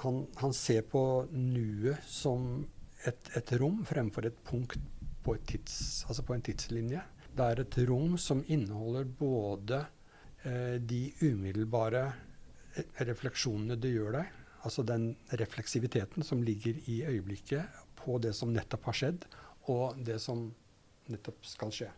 Han, 0.05 0.21
han 0.39 0.53
ser 0.55 0.85
på 0.87 1.01
nuet 1.33 2.05
som 2.07 2.67
et, 3.07 3.31
et, 3.37 3.53
rom 3.61 3.85
fremfor 3.87 4.27
et 4.27 4.41
punkt 4.45 4.79
på, 5.23 5.35
et 5.37 5.45
tids, 5.47 6.05
altså 6.09 6.25
på, 6.27 6.35
en 6.35 6.45
tidslinje. 6.45 7.03
Det 7.37 7.45
er 7.45 7.63
et 7.63 7.79
rom 7.89 8.17
som 8.19 8.43
inneholder 8.51 9.07
både 9.19 9.85
eh, 10.43 10.79
de 10.83 11.03
umiddelbare 11.23 12.05
eh, 12.75 13.05
refleksjonene 13.07 13.79
du 13.79 13.91
gjør 13.91 14.19
deg, 14.19 14.33
altså 14.67 14.83
den 14.87 15.13
refleksiviteten 15.39 16.27
som 16.27 16.43
ligger 16.43 16.81
i 16.91 17.03
øyeblikket 17.07 17.85
på 17.99 18.19
det 18.23 18.35
som 18.35 18.51
nettopp 18.55 18.91
har 18.91 18.99
skjedd, 19.03 19.29
og 19.69 20.01
det 20.03 20.19
som 20.23 20.49
nettopp 21.13 21.47
skal 21.47 21.73
skje. 21.75 21.93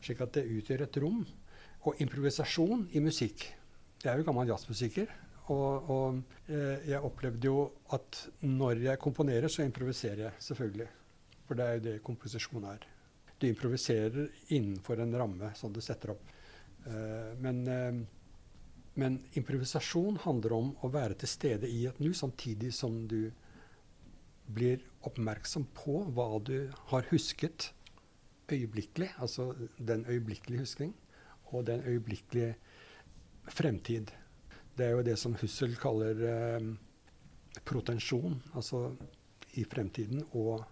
Slik 0.00 0.22
at 0.24 0.34
det 0.36 0.48
utgjør 0.48 0.86
et 0.86 1.00
rom. 1.02 1.24
Og 1.88 2.00
improvisasjon 2.02 2.86
i 2.96 3.00
musikk. 3.00 3.46
Jeg 4.02 4.10
er 4.12 4.20
jo 4.20 4.26
gammel 4.26 4.48
jazzmusiker. 4.48 5.08
Og, 5.50 5.90
og 5.90 6.50
eh, 6.52 6.86
jeg 6.92 7.02
opplevde 7.02 7.50
jo 7.50 7.64
at 7.94 8.22
når 8.46 8.84
jeg 8.84 9.02
komponerer, 9.02 9.50
så 9.50 9.64
improviserer 9.66 10.28
jeg 10.28 10.44
selvfølgelig. 10.46 10.86
For 11.48 11.58
det 11.58 11.66
er 11.66 11.76
jo 11.76 11.84
det 11.88 11.94
komposisjon 12.06 12.66
er. 12.70 12.86
Du 13.40 13.48
improviserer 13.48 14.28
innenfor 14.54 15.00
en 15.02 15.16
ramme 15.16 15.50
som 15.58 15.72
du 15.74 15.80
setter 15.82 16.14
opp. 16.14 16.22
Eh, 16.86 17.32
men, 17.42 17.60
eh, 17.66 17.98
men, 19.00 19.18
improvisasjon 19.34 20.20
handler 20.26 20.54
om 20.54 20.70
å 20.84 20.92
være 20.92 21.18
til 21.18 21.32
stede 21.32 21.70
i 21.70 21.82
et 21.90 21.98
nu, 22.00 22.12
samtidig 22.14 22.72
som 22.76 23.02
du 23.10 23.32
blir 24.50 24.82
oppmerksom 25.06 25.66
på 25.74 26.04
hva 26.14 26.30
du 26.46 26.70
har 26.92 27.06
husket 27.10 27.72
øyeblikkelig. 28.50 29.10
Altså 29.18 29.50
den 29.78 30.06
øyeblikkelige 30.06 30.66
huskning 30.66 30.94
og 31.50 31.66
den 31.66 31.82
øyeblikkelige 31.86 32.54
fremtid. 33.50 34.10
Det 34.76 34.86
er 34.86 34.94
jo 34.96 35.06
det 35.06 35.16
som 35.20 35.34
Hussel 35.40 35.74
kaller 35.80 36.22
eh, 36.30 36.68
protensjon, 37.66 38.38
altså 38.54 38.86
i 39.58 39.64
fremtiden, 39.66 40.22
og 40.38 40.62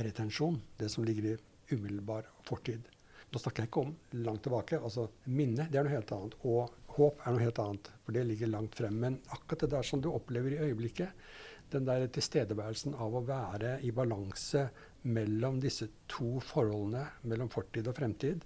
retensjon, 0.00 0.56
det 0.80 0.88
som 0.90 1.04
ligger 1.04 1.32
i 1.32 1.38
umiddelbar 1.74 2.28
fortid. 2.48 2.88
Nå 3.32 3.40
snakker 3.40 3.64
jeg 3.64 3.70
ikke 3.70 3.84
om 3.86 3.92
langt 4.26 4.42
tilbake. 4.44 4.78
altså 4.80 5.06
Minne 5.32 5.68
det 5.72 5.80
er 5.80 5.86
noe 5.86 5.94
helt 5.94 6.12
annet. 6.12 6.34
Og 6.44 6.96
håp 6.98 7.22
er 7.24 7.32
noe 7.32 7.44
helt 7.46 7.60
annet, 7.62 7.88
for 8.04 8.16
det 8.16 8.26
ligger 8.28 8.52
langt 8.52 8.76
frem. 8.76 8.98
Men 9.00 9.18
akkurat 9.32 9.64
det 9.64 9.72
der 9.72 9.88
som 9.88 10.02
du 10.04 10.10
opplever 10.12 10.52
i 10.52 10.60
øyeblikket, 10.68 11.24
den 11.72 11.88
der 11.88 12.04
tilstedeværelsen 12.12 12.96
av 13.00 13.14
å 13.16 13.24
være 13.24 13.78
i 13.80 13.92
balanse 13.96 14.66
mellom 15.08 15.60
disse 15.62 15.88
to 16.12 16.36
forholdene, 16.44 17.06
mellom 17.24 17.48
fortid 17.52 17.88
og 17.88 17.96
fremtid, 17.96 18.44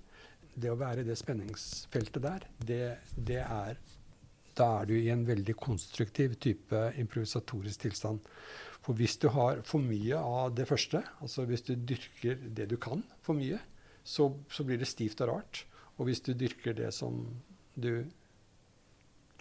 det 0.55 0.71
å 0.71 0.79
være 0.79 1.03
i 1.03 1.09
det 1.09 1.19
spenningsfeltet 1.19 2.23
der, 2.23 2.47
det, 2.69 2.85
det 3.19 3.43
er 3.43 3.81
Da 4.57 4.69
er 4.81 4.89
du 4.89 4.95
i 4.97 5.11
en 5.13 5.27
veldig 5.29 5.57
konstruktiv 5.61 6.39
type 6.41 6.81
improvisatorisk 6.97 7.87
tilstand. 7.87 8.23
For 8.87 8.97
hvis 8.97 9.19
du 9.21 9.29
har 9.35 9.61
for 9.67 9.83
mye 9.83 10.19
av 10.19 10.55
det 10.57 10.69
første, 10.71 11.03
altså 11.21 11.45
hvis 11.49 11.67
du 11.67 11.75
dyrker 11.75 12.39
det 12.57 12.69
du 12.71 12.77
kan 12.81 13.03
for 13.27 13.37
mye, 13.37 13.59
så, 14.07 14.31
så 14.49 14.65
blir 14.65 14.79
det 14.79 14.89
stivt 14.89 15.21
og 15.25 15.33
rart. 15.33 15.65
Og 15.99 16.07
hvis 16.09 16.23
du 16.23 16.33
dyrker 16.39 16.77
det 16.79 16.93
som 16.95 17.25
du 17.75 18.07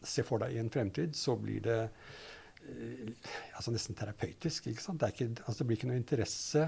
ser 0.05 0.25
for 0.27 0.41
deg 0.41 0.55
i 0.55 0.61
en 0.61 0.71
fremtid, 0.73 1.15
så 1.17 1.35
blir 1.39 1.61
det 1.65 1.79
eh, 1.85 3.31
altså 3.55 3.73
nesten 3.73 3.97
terapeutisk. 3.97 4.71
ikke 4.71 4.83
sant? 4.83 5.01
Det, 5.01 5.13
ikke, 5.13 5.45
altså 5.45 5.61
det, 5.61 5.69
blir 5.69 5.79
ikke 5.79 5.91
noe 5.91 6.01
interesse 6.01 6.67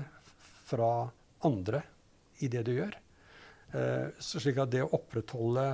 fra 0.68 0.92
andre 1.48 1.84
i 2.46 2.50
det 2.52 2.64
du 2.68 2.74
gjør. 2.78 2.98
Eh, 3.74 4.08
slik 4.24 4.62
at 4.62 4.74
det 4.74 4.86
å 4.86 4.94
opprettholde 4.98 5.68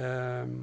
eh, 0.00 0.54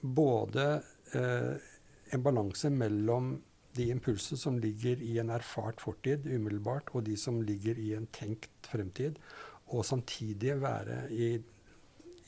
både 0.00 0.66
en 1.14 2.22
balanse 2.22 2.70
mellom 2.70 3.36
de 3.76 3.90
impulser 3.92 4.36
som 4.40 4.58
ligger 4.58 5.02
i 5.04 5.18
en 5.20 5.30
erfart 5.30 5.80
fortid 5.84 6.26
umiddelbart, 6.26 6.90
og 6.94 7.04
de 7.06 7.16
som 7.20 7.42
ligger 7.44 7.78
i 7.78 7.92
en 7.96 8.08
tenkt 8.12 8.70
fremtid, 8.70 9.18
og 9.66 9.84
samtidig 9.84 10.56
være 10.62 11.02
i, 11.12 11.28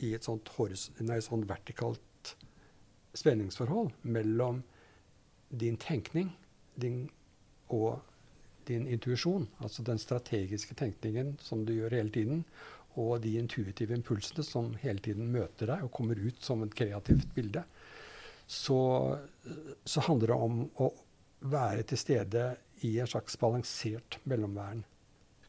i 0.04 0.12
et 0.14 0.26
sånt, 0.26 0.50
sånt 0.50 1.48
vertikalt 1.48 2.34
spenningsforhold 3.16 3.94
mellom 4.02 4.62
din 5.48 5.78
tenkning 5.80 6.34
din, 6.80 7.08
og 7.68 8.00
din 8.68 8.86
intuisjon, 8.86 9.48
altså 9.62 9.82
den 9.82 9.98
strategiske 9.98 10.74
tenkningen 10.74 11.36
som 11.40 11.64
du 11.66 11.72
gjør 11.72 11.96
hele 11.96 12.12
tiden, 12.12 12.44
og 12.98 13.22
de 13.22 13.36
intuitive 13.38 13.94
impulsene 13.94 14.44
som 14.44 14.72
hele 14.82 15.00
tiden 15.04 15.30
møter 15.32 15.70
deg 15.70 15.84
og 15.86 15.92
kommer 15.94 16.18
ut 16.18 16.42
som 16.44 16.62
et 16.64 16.74
kreativt 16.76 17.30
bilde, 17.34 17.62
så, 18.48 18.80
så 19.84 20.04
handler 20.08 20.32
det 20.32 20.38
om 20.48 20.62
å 20.80 20.88
være 21.52 21.84
til 21.90 22.00
stede 22.00 22.44
i 22.88 22.94
en 23.02 23.10
slags 23.10 23.36
balansert 23.40 24.18
mellomværen. 24.28 24.80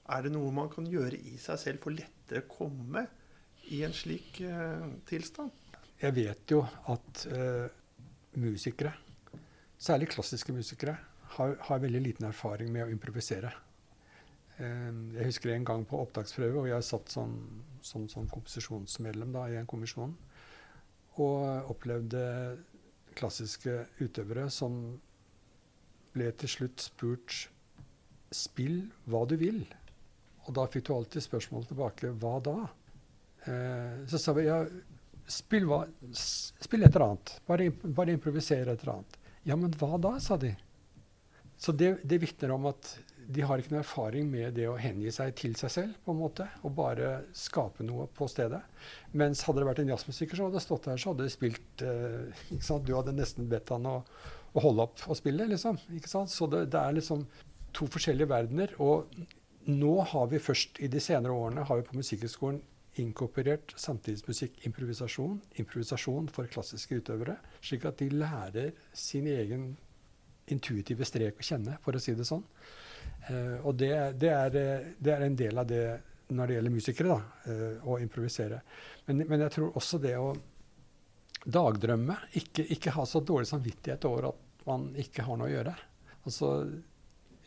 Er 0.10 0.26
det 0.26 0.34
noe 0.34 0.52
man 0.54 0.72
kan 0.74 0.88
gjøre 0.90 1.18
i 1.18 1.38
seg 1.40 1.62
selv 1.62 1.86
for 1.86 1.96
lettere 1.96 2.44
å 2.44 2.50
komme 2.52 3.06
i 3.70 3.84
en 3.86 3.94
slik 3.96 4.42
uh, 4.44 4.90
tilstand? 5.08 5.54
Jeg 6.02 6.16
vet 6.18 6.52
jo 6.52 6.64
at 6.90 7.24
uh, 7.30 7.70
musikere, 8.42 8.94
særlig 9.78 10.10
klassiske 10.12 10.56
musikere, 10.56 10.98
har, 11.38 11.56
har 11.70 11.82
veldig 11.84 12.02
liten 12.04 12.28
erfaring 12.30 12.72
med 12.74 12.88
å 12.88 12.92
improvisere. 12.92 13.52
Ehm, 14.60 15.12
jeg 15.16 15.30
husker 15.30 15.54
en 15.54 15.68
gang 15.68 15.86
på 15.88 16.00
opptaksprøve, 16.02 16.64
og 16.64 16.70
jeg 16.72 16.88
satt 16.88 17.14
som, 17.14 17.36
som, 17.86 18.08
som 18.12 18.28
komposisjonsmedlem 18.32 19.32
da, 19.36 19.46
i 19.48 19.60
en 19.60 19.70
kommisjon. 19.70 20.16
Og 21.20 21.72
opplevde 21.72 22.24
klassiske 23.20 23.84
utøvere 24.00 24.48
som 24.54 24.80
ble 26.16 26.32
til 26.40 26.52
slutt 26.58 26.84
spurt 26.90 27.48
Spill 28.30 28.84
hva 29.10 29.24
du 29.26 29.34
vil. 29.42 29.64
Og 30.46 30.54
da 30.54 30.68
fikk 30.70 30.86
du 30.86 30.92
alltid 30.94 31.26
spørsmålet 31.26 31.72
tilbake 31.72 32.12
hva 32.22 32.36
da? 32.46 32.56
Eh, 33.50 33.96
så 34.10 34.20
sa 34.22 34.36
vi 34.38 34.46
ja, 34.46 34.60
spill, 35.30 35.66
hva, 35.70 35.84
spill 36.14 36.86
et 36.86 36.94
eller 36.94 37.08
annet. 37.08 37.34
Bare, 37.48 37.70
bare 37.84 38.14
improvisere 38.14 38.76
et 38.76 38.84
eller 38.84 39.00
annet. 39.00 39.18
Ja, 39.50 39.58
men 39.58 39.74
hva 39.82 39.98
da, 40.02 40.16
sa 40.22 40.38
de. 40.38 40.54
Så 41.60 41.74
det, 41.76 41.96
det 42.08 42.22
vitner 42.22 42.54
om 42.56 42.70
at 42.70 42.92
de 43.30 43.44
har 43.46 43.62
ikke 43.62 43.76
noe 43.76 43.84
erfaring 43.84 44.30
med 44.30 44.56
det 44.58 44.66
å 44.66 44.78
hengi 44.82 45.12
seg 45.14 45.36
til 45.38 45.54
seg 45.58 45.70
selv 45.74 45.98
på 46.06 46.14
en 46.16 46.22
måte, 46.24 46.48
og 46.66 46.74
bare 46.78 47.12
skape 47.38 47.86
noe 47.86 48.08
på 48.16 48.26
stedet. 48.32 48.62
Mens 49.22 49.44
hadde 49.46 49.62
det 49.62 49.68
vært 49.68 49.82
en 49.84 49.92
jazzmusiker 49.92 50.40
så 50.40 50.48
hadde 50.48 50.64
stått 50.64 50.88
der, 50.90 50.98
så 50.98 51.14
hadde 51.14 51.28
de 51.28 51.34
spilt 51.34 51.84
eh, 51.86 52.42
ikke 52.56 52.66
sant? 52.66 52.88
Du 52.88 52.96
hadde 52.98 53.14
nesten 53.14 53.52
bedt 53.52 53.70
han 53.76 53.86
å, 53.86 54.00
å 54.50 54.64
holde 54.66 54.88
opp 54.88 55.06
og 55.06 55.20
spille, 55.20 55.46
liksom. 55.52 55.78
ikke 56.00 56.10
sant? 56.10 56.34
Så 56.34 56.50
det, 56.50 56.64
det, 56.74 56.82
er 56.82 56.98
liksom 56.98 57.22
to 57.78 57.86
forskjellige 57.94 58.32
verdener. 58.34 58.74
Og 58.82 59.06
nå 59.70 59.94
har 60.10 60.34
vi 60.34 60.42
først 60.42 60.82
i 60.82 60.90
de 60.90 61.04
senere 61.04 61.38
årene 61.38 61.68
har 61.70 61.82
vi 61.82 61.88
på 61.92 62.02
Musikkhøgskolen 62.02 62.64
inkorporert 63.00 63.78
samtidsmusikk, 63.80 64.58
improvisasjon, 64.66 65.38
improvisasjon 65.62 66.34
for 66.34 66.50
klassiske 66.52 66.98
utøvere, 66.98 67.38
slik 67.62 67.86
at 67.88 68.02
de 68.02 68.10
lærer 68.10 68.74
sin 68.98 69.30
egen 69.30 69.76
intuitive 70.50 71.06
strek 71.06 71.38
å 71.38 71.46
kjenne, 71.46 71.78
for 71.86 71.94
å 71.94 72.02
si 72.02 72.18
det 72.18 72.26
sånn. 72.28 72.42
Uh, 73.28 73.58
og 73.68 73.76
det, 73.78 73.92
det, 74.22 74.30
er, 74.32 74.54
det, 74.98 75.12
er, 75.12 75.26
en 75.26 75.36
del 75.38 75.62
av 75.62 75.68
det 75.70 75.84
når 76.34 76.48
det 76.48 76.56
gjelder 76.58 76.74
musikere, 76.74 77.18
da, 77.18 77.50
uh, 77.50 77.90
å 77.90 77.98
improvisere. 78.02 78.62
Men, 79.08 79.26
men, 79.26 79.44
jeg 79.46 79.56
tror 79.58 79.76
også 79.80 80.00
det 80.02 80.16
å 80.18 80.30
dagdrømme, 81.46 82.16
ikke, 82.40 82.66
ikke, 82.76 82.94
ha 82.98 83.06
så 83.08 83.22
dårlig 83.26 83.50
samvittighet 83.50 84.06
over 84.10 84.32
at 84.32 84.64
man 84.68 84.90
ikke 85.00 85.26
har 85.26 85.40
noe 85.40 85.50
å 85.50 85.54
gjøre. 85.54 85.76
Altså, 86.28 86.54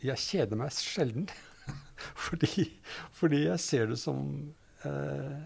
jeg 0.03 0.19
kjeder 0.19 0.59
meg 0.59 0.75
sjelden. 0.75 1.27
fordi, 2.25 2.67
fordi, 3.15 3.45
jeg 3.47 3.63
ser 3.63 3.91
det 3.93 3.99
som 4.01 4.29
uh, 4.83 5.41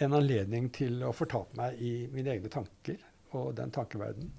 en 0.00 0.16
anledning 0.16 0.70
til 0.72 1.02
å 1.04 1.14
fortape 1.16 1.58
meg 1.58 1.80
i 1.84 1.94
mine 2.12 2.36
egne 2.36 2.52
tanker 2.52 3.00
og 3.36 3.52
den 3.58 3.72
tankeverden. 3.74 4.30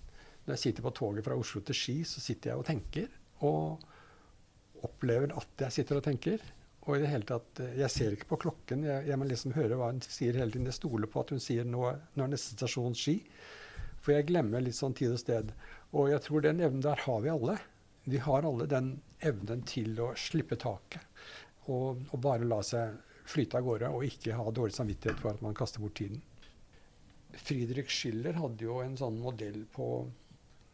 Når 0.45 0.55
jeg 0.55 0.63
sitter 0.65 0.85
på 0.85 0.93
toget 0.97 1.25
fra 1.25 1.37
Oslo 1.37 1.61
til 1.65 1.77
Ski, 1.77 1.97
så 2.07 2.23
sitter 2.23 2.51
jeg 2.51 2.61
og 2.61 2.67
tenker. 2.67 3.11
Og 3.45 3.83
opplever 4.87 5.33
at 5.37 5.65
jeg 5.65 5.77
sitter 5.79 5.99
og 5.99 6.05
tenker. 6.05 6.43
Og 6.87 6.95
i 6.97 7.01
det 7.03 7.11
hele 7.11 7.27
tatt, 7.29 7.59
eh, 7.59 7.77
Jeg 7.77 7.93
ser 7.93 8.15
ikke 8.15 8.31
på 8.33 8.41
klokken. 8.47 8.83
Jeg, 8.83 9.07
jeg 9.07 9.17
må 9.19 9.27
liksom 9.29 9.53
høre 9.53 9.77
hva 9.77 9.91
hun 9.91 10.01
sier 10.01 10.33
hele 10.33 10.51
tiden. 10.51 10.69
Jeg 10.69 10.79
stoler 10.79 11.07
på 11.07 11.21
at 11.21 11.33
hun 11.33 11.43
sier 11.43 11.67
nå, 11.67 11.83
nå 12.15 12.23
er 12.23 12.31
neste 12.31 12.57
stasjon 12.57 12.97
Ski. 12.97 13.19
For 14.01 14.15
jeg 14.15 14.31
glemmer 14.31 14.63
litt 14.63 14.77
sånn 14.77 14.97
tid 14.97 15.13
og 15.13 15.21
sted. 15.21 15.53
Og 15.93 16.09
jeg 16.09 16.23
tror 16.25 16.41
den 16.41 16.63
evnen 16.63 16.81
der 16.81 17.05
har 17.05 17.21
vi 17.21 17.29
alle. 17.29 17.59
Vi 18.09 18.17
har 18.17 18.47
alle 18.47 18.65
den 18.65 18.95
evnen 19.21 19.61
til 19.69 19.99
å 20.01 20.11
slippe 20.17 20.57
taket. 20.57 21.05
Og, 21.69 22.01
og 22.09 22.17
bare 22.23 22.47
la 22.47 22.63
seg 22.65 22.97
flyte 23.29 23.59
av 23.59 23.67
gårde 23.67 23.91
og 23.93 24.07
ikke 24.07 24.35
ha 24.35 24.51
dårlig 24.51 24.73
samvittighet 24.75 25.21
for 25.21 25.35
at 25.35 25.43
man 25.45 25.55
kaster 25.55 25.83
bort 25.83 25.99
tiden. 25.99 26.23
Friedrich 27.37 27.93
Schiller 27.93 28.35
hadde 28.41 28.65
jo 28.65 28.81
en 28.83 28.97
sånn 28.99 29.21
modell 29.21 29.61
på 29.71 29.91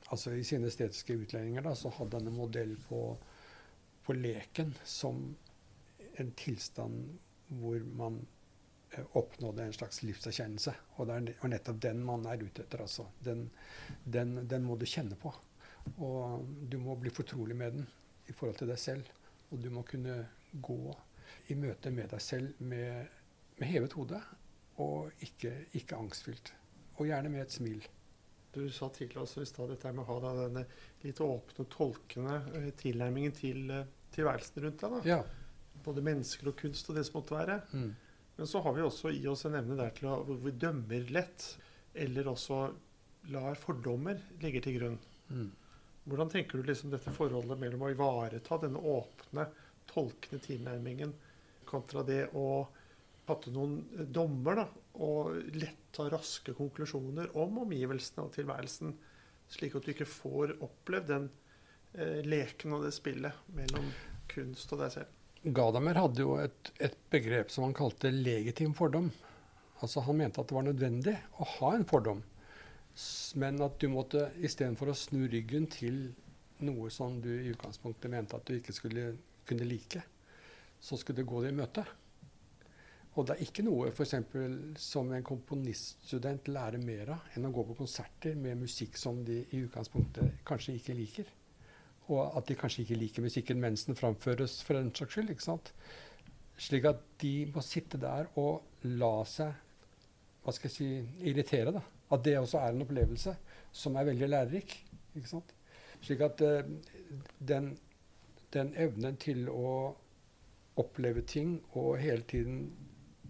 altså 0.07 0.31
I 0.33 0.43
sine 0.47 0.69
estetiske 0.71 1.17
utlendinger 1.19 1.65
da, 1.65 1.73
så 1.75 1.91
hadde 1.91 2.21
han 2.21 2.29
en 2.29 2.37
modell 2.37 2.77
på 2.87 3.01
på 4.07 4.15
leken 4.15 4.71
som 4.87 5.35
en 6.15 6.29
tilstand 6.39 7.17
hvor 7.47 7.79
man 7.79 8.21
eh, 8.91 9.03
oppnådde 9.11 9.63
en 9.63 9.73
slags 9.75 9.99
livserkjennelse. 10.03 10.73
Og 10.95 11.09
det 11.09 11.17
er 11.17 11.51
nettopp 11.51 11.81
den 11.83 11.99
man 12.07 12.23
er 12.31 12.39
ute 12.39 12.63
etter. 12.63 12.85
Altså. 12.85 13.09
Den, 13.19 13.49
den, 14.03 14.39
den, 14.47 14.63
må 14.63 14.77
du 14.79 14.87
kjenne 14.87 15.19
på. 15.19 15.33
Og 15.97 16.47
du 16.71 16.79
må 16.79 16.95
bli 16.99 17.11
fortrolig 17.11 17.55
med 17.59 17.75
den 17.79 17.89
i 18.27 18.35
forhold 18.35 18.61
til 18.61 18.71
deg 18.71 18.79
selv. 18.79 19.11
Og 19.51 19.59
du 19.63 19.69
må 19.75 19.83
kunne 19.87 20.21
gå 20.51 20.79
i 21.51 21.59
møte 21.59 21.91
med 21.91 22.07
deg 22.15 22.23
selv 22.23 22.63
med, 22.63 23.11
med 23.59 23.71
hevet 23.73 23.95
hode 23.99 24.23
og 24.83 25.23
ikke, 25.27 25.51
ikke 25.75 25.99
angstfylt. 25.99 26.53
Og 26.97 27.09
gjerne 27.09 27.31
med 27.33 27.43
et 27.43 27.59
smil. 27.59 27.83
Du 28.55 28.63
sa 28.71 28.87
tidligere 28.89 29.27
også 29.27 29.43
i 29.43 29.49
stad 29.51 29.69
dette 29.69 29.91
med 29.93 30.05
å 30.05 30.15
ha 30.15 30.33
denne 30.39 30.63
litt 31.03 31.19
åpne, 31.21 31.67
tolkende 31.69 32.37
eh, 32.57 32.69
tilnærmingen 32.79 33.35
til 33.37 33.73
eh, 33.73 33.89
tilværelsen 34.17 34.65
rundt 34.65 34.83
deg. 34.83 34.97
da. 34.97 35.01
Ja. 35.07 35.21
Både 35.85 36.03
mennesker 36.03 36.51
og 36.51 36.57
kunst 36.59 36.89
og 36.89 36.97
det 36.97 37.05
som 37.07 37.19
måtte 37.19 37.37
være. 37.37 37.61
Mm. 37.71 37.93
Men 38.37 38.49
så 38.49 38.61
har 38.65 38.75
vi 38.75 38.83
også 38.85 39.13
i 39.13 39.23
oss 39.29 39.45
en 39.47 39.57
evne 39.57 39.77
der 39.79 39.93
til 39.97 40.09
å 40.11 40.19
hvor 40.25 40.41
vi 40.43 40.53
dømmer 40.61 41.13
lett, 41.13 41.45
eller 41.97 42.29
også 42.29 42.59
lar 43.33 43.57
fordommer 43.59 44.19
ligge 44.43 44.61
til 44.65 44.77
grunn. 44.77 44.99
Mm. 45.29 45.47
Hvordan 46.07 46.29
tenker 46.31 46.59
du 46.59 46.67
liksom 46.67 46.91
dette 46.93 47.11
forholdet 47.11 47.59
mellom 47.59 47.83
å 47.83 47.89
ivareta 47.91 48.59
denne 48.61 48.79
åpne, 48.79 49.47
tolkende 49.89 50.39
tilnærmingen 50.43 51.15
kontra 51.67 52.03
det 52.07 52.27
å 52.37 52.67
fatte 53.27 53.51
noen 53.51 53.81
dommer 54.13 54.61
da, 54.61 54.67
og 55.03 55.35
lett 55.59 55.89
ta 55.95 56.07
raske 56.09 56.53
konklusjoner 56.55 57.33
om 57.37 57.59
omgivelsene 57.65 58.23
og 58.23 58.33
tilværelsen, 58.37 58.93
slik 59.51 59.75
at 59.75 59.83
du 59.83 59.91
ikke 59.91 60.07
får 60.07 60.55
opplevd 60.63 61.11
den 61.11 61.27
leken 61.97 62.75
og 62.77 62.85
det 62.85 62.93
spillet 62.95 63.47
mellom 63.57 63.87
kunst 64.31 64.73
og 64.73 64.83
deg 64.83 64.93
selv. 64.93 65.13
Gadamer 65.43 65.99
hadde 66.01 66.23
jo 66.23 66.35
et, 66.41 66.71
et, 66.83 66.95
begrep 67.11 67.51
som 67.53 67.67
han 67.67 67.75
kalte 67.77 68.11
legitim 68.11 68.73
fordom. 68.77 69.11
Altså 69.81 70.01
Han 70.07 70.17
mente 70.17 70.41
at 70.41 70.49
det 70.49 70.57
var 70.57 70.65
nødvendig 70.65 71.13
å 71.37 71.45
ha 71.57 71.75
en 71.75 71.85
fordom, 71.87 72.23
men 73.37 73.61
at 73.61 73.77
du 73.77 73.91
måtte 73.93 74.31
istedenfor 74.41 74.89
å 74.89 74.97
snu 74.97 75.27
ryggen 75.29 75.67
til 75.69 75.99
noe 76.65 76.89
som 76.89 77.19
du 77.21 77.29
i 77.29 77.51
utgangspunktet 77.51 78.09
mente 78.09 78.35
at 78.35 78.49
du 78.49 78.55
ikke 78.57 78.73
skulle 78.73 79.11
kunne 79.47 79.67
like, 79.69 80.01
så 80.81 80.97
skulle 80.97 81.21
du 81.21 81.29
gå 81.29 81.43
det 81.43 81.53
i 81.53 81.57
møte. 81.59 81.85
Og 83.17 83.25
det 83.25 83.37
er 83.37 83.45
ikke 83.45 83.65
noe 83.65 83.91
for 83.93 84.05
eksempel, 84.05 84.57
som 84.81 85.09
en 85.13 85.25
komponiststudent 85.25 86.49
lærer 86.49 86.81
mer 86.81 87.13
av 87.15 87.37
enn 87.37 87.47
å 87.49 87.53
gå 87.53 87.63
på 87.69 87.77
konserter 87.79 88.37
med 88.37 88.59
musikk 88.65 88.97
som 88.97 89.23
de 89.25 89.43
i 89.45 89.61
utgangspunktet 89.63 90.41
kanskje 90.45 90.75
ikke 90.77 90.97
liker. 90.97 91.31
Og 92.07 92.37
at 92.37 92.47
de 92.47 92.55
kanskje 92.55 92.83
ikke 92.83 92.99
liker 93.01 93.25
musikken 93.25 93.59
mens 93.59 93.85
den 93.87 93.97
framføres 93.99 94.61
for 94.63 94.79
den 94.79 94.93
saks 94.95 95.17
skyld. 95.17 95.29
ikke 95.33 95.43
sant? 95.43 95.73
Slik 96.57 96.87
at 96.89 97.01
de 97.21 97.51
må 97.53 97.61
sitte 97.61 97.99
der 98.01 98.29
og 98.39 98.63
la 98.83 99.13
seg 99.27 99.53
hva 100.43 100.53
skal 100.55 100.69
jeg 100.69 100.75
si, 100.77 100.89
irritere. 101.27 101.73
da. 101.75 101.81
At 102.11 102.23
det 102.23 102.37
også 102.39 102.61
er 102.63 102.71
en 102.71 102.85
opplevelse 102.85 103.35
som 103.75 103.95
er 103.95 104.07
veldig 104.07 104.29
lærerik. 104.29 104.77
ikke 105.15 105.27
sant? 105.27 105.53
Slik 106.01 106.21
at 106.23 106.41
uh, 106.41 106.61
den, 107.39 107.73
den 108.53 108.73
evnen 108.79 109.17
til 109.19 109.49
å 109.51 109.95
oppleve 110.77 111.25
ting 111.27 111.57
og 111.73 111.97
hele 111.97 112.21
tiden 112.21 112.69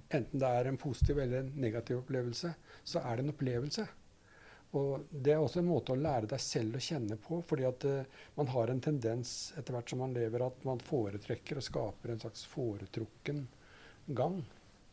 Enten 0.07 0.39
det 0.39 0.47
er 0.47 0.69
en 0.69 0.77
positiv 0.79 1.17
eller 1.19 1.41
en 1.41 1.49
negativ 1.59 1.97
opplevelse, 1.97 2.53
så 2.87 2.99
er 3.03 3.17
det 3.17 3.25
en 3.25 3.33
opplevelse. 3.33 3.83
Og 4.77 5.07
Det 5.09 5.33
er 5.33 5.41
også 5.41 5.61
en 5.61 5.69
måte 5.69 5.93
å 5.93 5.99
lære 5.99 6.29
deg 6.31 6.41
selv 6.43 6.77
å 6.77 6.83
kjenne 6.83 7.17
på. 7.21 7.41
fordi 7.47 7.65
at 7.67 7.85
uh, 7.87 8.23
man 8.35 8.51
har 8.53 8.71
en 8.71 8.81
tendens 8.83 9.53
etter 9.57 9.75
hvert 9.75 9.89
som 9.89 10.03
man 10.03 10.13
lever, 10.15 10.45
at 10.45 10.65
man 10.67 10.81
foretrekker 10.83 11.59
og 11.59 11.65
skaper 11.65 12.13
en 12.13 12.21
slags 12.23 12.45
foretrukken 12.51 13.45
gang 14.07 14.41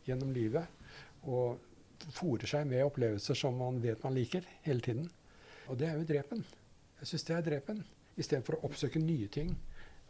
gjennom 0.08 0.32
livet. 0.36 0.66
Og 1.24 1.58
fòrer 2.14 2.50
seg 2.50 2.68
med 2.68 2.84
opplevelser 2.84 3.38
som 3.38 3.56
man 3.58 3.82
vet 3.82 4.02
man 4.04 4.16
liker, 4.16 4.46
hele 4.66 4.84
tiden. 4.84 5.10
Og 5.68 5.78
det 5.80 5.88
er 5.88 5.98
jo 5.98 6.08
drepen. 6.08 6.44
Jeg 7.00 7.10
syns 7.10 7.28
det 7.28 7.36
er 7.36 7.46
drepen. 7.50 7.84
Istedenfor 8.20 8.58
å 8.58 8.68
oppsøke 8.68 9.02
nye 9.02 9.28
ting 9.32 9.54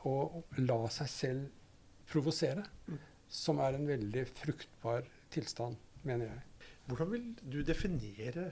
og 0.05 0.43
la 0.61 0.83
seg 0.93 1.09
selv 1.09 2.09
provosere. 2.11 2.65
Mm 2.91 3.03
som 3.35 3.61
er 3.63 3.77
en 3.77 3.89
veldig 3.89 4.25
fruktbar 4.31 5.07
tilstand, 5.35 5.77
mener 6.07 6.31
jeg. 6.31 6.71
Hvordan 6.89 7.11
vil 7.11 7.27
du 7.43 7.61
definere 7.67 8.51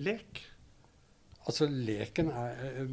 lek? 0.00 0.40
Altså, 1.42 1.66
Leken 1.66 2.30
er 2.30 2.60
eh, 2.68 2.92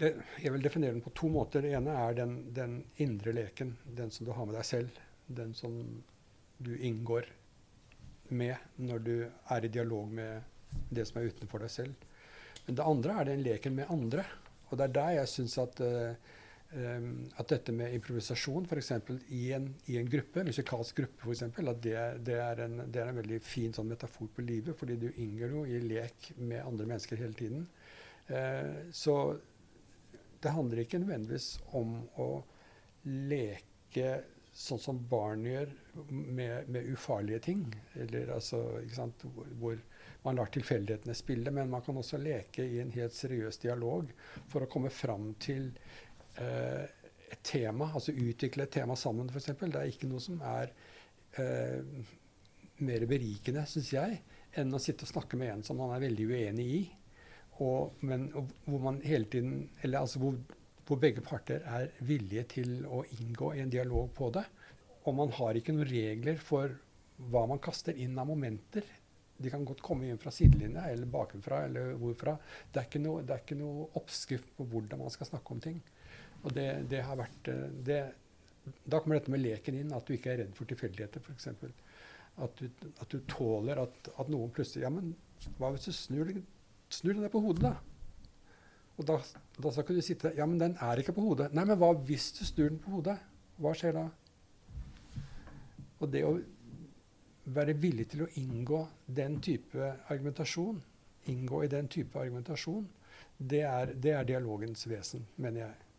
det, 0.00 0.14
Jeg 0.42 0.52
vil 0.54 0.64
definere 0.64 0.94
den 0.96 1.04
på 1.04 1.12
to 1.16 1.28
måter. 1.28 1.64
Det 1.64 1.74
ene 1.76 1.96
er 2.06 2.16
den, 2.16 2.36
den, 2.56 2.78
indre 2.96 3.34
leken. 3.36 3.76
Den 3.84 4.10
som 4.10 4.26
du 4.26 4.32
har 4.32 4.48
med 4.48 4.56
deg 4.56 4.68
selv. 4.68 5.00
Den 5.26 5.54
som 5.54 5.76
du 6.58 6.74
inngår 6.76 7.28
med 8.30 8.56
når 8.76 8.98
du 9.04 9.14
er 9.26 9.64
i 9.64 9.72
dialog 9.72 10.10
med 10.12 10.42
det 10.90 11.06
som 11.08 11.20
er 11.20 11.30
utenfor 11.30 11.64
deg 11.64 11.72
selv. 11.72 12.08
Men 12.66 12.76
det 12.78 12.86
andre 12.86 13.16
er 13.18 13.28
den 13.30 13.42
leken 13.42 13.74
med 13.76 13.90
andre. 13.90 14.24
Og 14.70 14.78
det 14.78 14.86
er 14.86 14.94
der 14.94 15.14
jeg 15.18 15.30
syns 15.32 15.56
at 15.58 15.80
uh, 15.82 16.36
at 16.70 17.48
dette 17.50 17.72
med 17.74 17.94
improvisasjon 17.96 18.68
f.eks. 18.68 18.92
I, 19.34 19.52
en, 19.56 19.64
i 19.90 19.96
en 19.98 20.10
gruppe, 20.10 20.44
musikalsk 20.46 21.00
gruppe 21.00 21.26
f.eks., 21.26 21.42
at 21.42 21.80
det, 21.82 21.96
det, 22.28 22.36
er 22.38 22.62
en, 22.66 22.76
det, 22.86 23.00
er 23.02 23.10
en, 23.10 23.18
veldig 23.18 23.40
fin 23.42 23.74
sånn 23.74 23.90
metafor 23.90 24.30
på 24.36 24.44
livet, 24.46 24.78
fordi 24.78 24.94
du 25.02 25.08
inngår 25.10 25.56
jo 25.56 25.64
i 25.66 25.80
lek 25.82 26.30
med 26.38 26.62
andre 26.62 26.86
mennesker 26.92 27.18
hele 27.18 27.34
tiden. 27.34 27.66
Uh, 28.30 28.86
så 28.94 29.16
det 30.40 30.54
handler 30.54 30.84
ikke 30.84 31.02
nødvendigvis 31.02 31.56
om 31.76 31.96
å 32.22 32.30
leke 33.10 34.20
sånn 34.54 34.80
som 34.82 34.98
barn 35.10 35.44
gjør, 35.46 35.72
med, 36.10 36.68
med 36.70 36.86
ufarlige 36.92 37.42
ting. 37.50 37.64
Eller 37.98 38.30
altså, 38.34 38.62
hvor, 39.24 39.50
hvor 39.58 39.82
man 40.22 40.36
lar 40.36 40.50
tilfeldighetene 40.52 41.14
spille. 41.16 41.52
Men 41.54 41.70
man 41.70 41.84
kan 41.86 41.98
også 42.00 42.20
leke 42.20 42.64
i 42.64 42.80
en 42.82 42.92
helt 42.94 43.16
seriøs 43.16 43.60
dialog 43.62 44.10
for 44.50 44.64
å 44.64 44.70
komme 44.70 44.92
fram 44.92 45.32
til 45.42 45.70
eh, 45.70 46.09
et 46.40 47.42
tema, 47.46 47.90
altså 47.94 48.12
utvikle 48.12 48.66
et 48.66 48.74
tema 48.74 48.96
sammen, 48.98 49.30
f.eks. 49.30 49.52
Det 49.60 49.80
er 49.80 49.90
ikke 49.90 50.08
noe 50.10 50.22
som 50.22 50.40
er 50.46 50.72
eh, 51.38 52.06
mer 52.84 53.06
berikende, 53.08 53.66
syns 53.68 53.92
jeg, 53.94 54.20
enn 54.58 54.74
å 54.74 54.80
sitte 54.82 55.06
og 55.06 55.12
snakke 55.12 55.38
med 55.38 55.54
en 55.54 55.66
som 55.66 55.78
man 55.80 55.94
er 55.94 56.04
veldig 56.06 56.26
uenig 56.30 56.66
i. 56.78 56.80
Og, 57.60 58.00
men 58.08 58.30
og, 58.38 58.52
hvor 58.64 58.80
man 58.86 59.02
hele 59.04 59.26
tiden 59.28 59.66
Eller 59.84 60.00
altså 60.00 60.22
hvor, 60.22 60.38
hvor, 60.88 60.96
begge 60.96 61.20
parter 61.20 61.60
er 61.68 61.90
villige 62.08 62.46
til 62.54 62.86
å 62.88 63.02
inngå 63.18 63.50
i 63.52 63.60
en 63.60 63.72
dialog 63.72 64.08
på 64.16 64.30
det. 64.32 64.46
Og 65.04 65.16
man 65.16 65.32
har 65.36 65.58
ikke 65.58 65.74
noen 65.76 65.90
regler 65.90 66.40
for 66.40 66.72
hva 67.30 67.44
man 67.48 67.60
kaster 67.60 67.96
inn 68.00 68.16
av 68.18 68.30
momenter. 68.30 68.86
De 69.40 69.52
kan 69.52 69.64
godt 69.64 69.82
komme 69.84 70.08
inn 70.08 70.20
fra 70.20 70.32
sidelinja 70.32 70.86
eller 70.88 71.08
bakenfra 71.08 71.62
eller 71.68 71.94
hvorfra. 72.00 72.34
Det 72.72 72.82
er 72.82 73.04
noe, 73.04 73.22
det 73.24 73.36
er 73.36 73.44
ikke 73.44 73.60
noe 73.60 73.88
oppskrift 74.00 74.50
på 74.56 74.66
hvordan 74.72 75.04
man 75.04 75.12
skal 75.12 75.28
snakke 75.28 75.56
om 75.56 75.62
ting. 75.64 75.78
Og 76.44 76.54
det, 76.56 76.68
det 76.90 77.02
har 77.04 77.18
vært 77.20 77.50
eh, 77.52 77.66
det, 77.84 78.00
Da 78.84 79.00
kommer 79.00 79.18
dette 79.18 79.32
med 79.32 79.42
leken 79.42 79.80
inn, 79.80 79.92
at 79.96 80.06
du 80.06 80.14
ikke 80.14 80.34
er 80.34 80.42
redd 80.44 80.54
for 80.56 80.68
tilfeldigheter, 80.68 81.24
f.eks. 81.24 81.50
At, 82.40 82.62
at 83.02 83.10
du 83.12 83.18
tåler 83.28 83.80
at, 83.82 84.10
at, 84.14 84.30
noen 84.32 84.52
plutselig 84.54 84.86
Ja, 84.86 84.92
men 84.94 85.12
hva 85.58 85.72
hvis 85.74 85.88
du 85.88 85.96
snur, 85.96 86.30
snur 86.92 87.16
den 87.16 87.24
der 87.24 87.32
på 87.32 87.42
hodet, 87.44 87.64
da? 87.66 87.74
Og 89.00 89.06
da, 89.08 89.16
da 89.56 89.72
skal 89.74 89.96
du 89.96 90.04
sitte 90.04 90.32
Ja, 90.36 90.46
men 90.48 90.60
den 90.60 90.76
er 90.80 91.00
ikke 91.00 91.16
på 91.16 91.24
hodet. 91.24 91.50
Nei, 91.56 91.64
men 91.68 91.78
hva 91.80 91.92
hvis 92.06 92.30
du 92.36 92.44
snur 92.44 92.68
den 92.68 92.80
på 92.82 92.98
hodet? 92.98 93.16
Hva 93.60 93.74
skjer 93.76 93.96
da? 93.96 94.06
Og 96.00 96.08
det 96.12 96.24
å 96.24 96.34
være 97.50 97.74
villig 97.80 98.06
til 98.12 98.24
å 98.24 98.30
inngå 98.40 98.80
den 99.20 99.38
type 99.44 99.92
argumentasjon, 100.12 100.78
inngå 101.32 101.64
i 101.64 101.70
den 101.72 101.88
type 101.92 102.20
argumentasjon, 102.20 102.86
det 103.36 103.62
er, 103.66 103.92
det 103.96 104.12
er 104.16 104.28
dialogens 104.28 104.86
vesen, 104.88 105.24
mener 105.40 105.64
jeg 105.64 105.89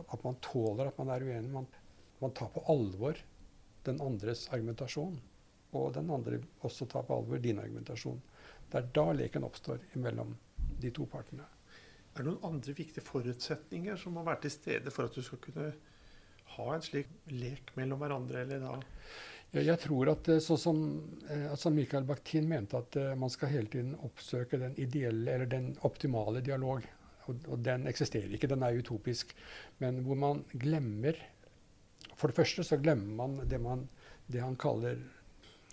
at 0.00 0.24
man 0.24 0.38
tåler 0.44 0.90
at 0.90 0.98
man 0.98 1.12
er 1.14 1.24
uenig. 1.26 1.50
Man, 1.52 1.66
man, 2.20 2.34
tar 2.36 2.50
på 2.54 2.64
alvor 2.72 3.18
den 3.86 4.00
andres 4.04 4.46
argumentasjon. 4.52 5.18
Og 5.72 5.94
den 5.96 6.10
andre 6.12 6.42
også 6.66 6.86
tar 6.90 7.06
på 7.08 7.16
alvor 7.16 7.40
din 7.42 7.60
argumentasjon. 7.62 8.20
Det 8.70 8.80
er 8.80 8.92
da 8.96 9.06
leken 9.16 9.46
oppstår 9.48 9.82
mellom 10.00 10.36
de 10.80 10.90
to 10.94 11.06
partene. 11.10 11.46
Er 12.12 12.22
det 12.22 12.28
noen 12.28 12.44
andre 12.44 12.74
viktige 12.76 13.04
forutsetninger 13.04 13.96
som 14.00 14.16
må 14.16 14.24
være 14.26 14.44
til 14.44 14.54
stede 14.56 14.92
for 14.92 15.08
at 15.08 15.16
du 15.16 15.24
skal 15.24 15.40
kunne 15.44 15.70
ha 16.56 16.66
en 16.74 16.84
slik 16.84 17.08
lek 17.32 17.72
mellom 17.78 18.02
hverandre? 18.02 18.42
eller 18.44 18.60
da? 18.60 18.74
Jeg 19.52 19.78
tror 19.82 20.08
at 20.12 20.28
sånn 20.40 20.60
som 20.60 20.82
eh, 21.28 21.48
altså 21.52 21.72
Michael 21.72 22.06
Bakhtin 22.08 22.46
mente 22.48 22.78
at 22.78 22.96
uh, 22.96 23.12
man 23.20 23.32
skal 23.32 23.52
hele 23.52 23.68
tiden 23.72 23.92
oppsøke 24.00 24.60
den 24.60 24.76
ideelle 24.80 25.34
eller 25.34 25.48
den 25.48 25.74
optimale 25.84 26.40
dialog 26.44 26.86
og, 27.26 27.46
og, 27.48 27.58
den 27.64 27.86
eksisterer 27.90 28.32
ikke, 28.34 28.50
den 28.50 28.64
er 28.66 28.78
utopisk. 28.78 29.34
Men 29.82 30.02
hvor 30.06 30.18
man 30.18 30.44
glemmer 30.52 31.18
For 32.18 32.28
det 32.28 32.36
første 32.36 32.62
så 32.66 32.76
glemmer 32.78 33.14
man 33.18 33.48
det, 33.48 33.58
man, 33.60 33.86
det 34.30 34.42
han 34.42 34.56
kaller 34.56 34.98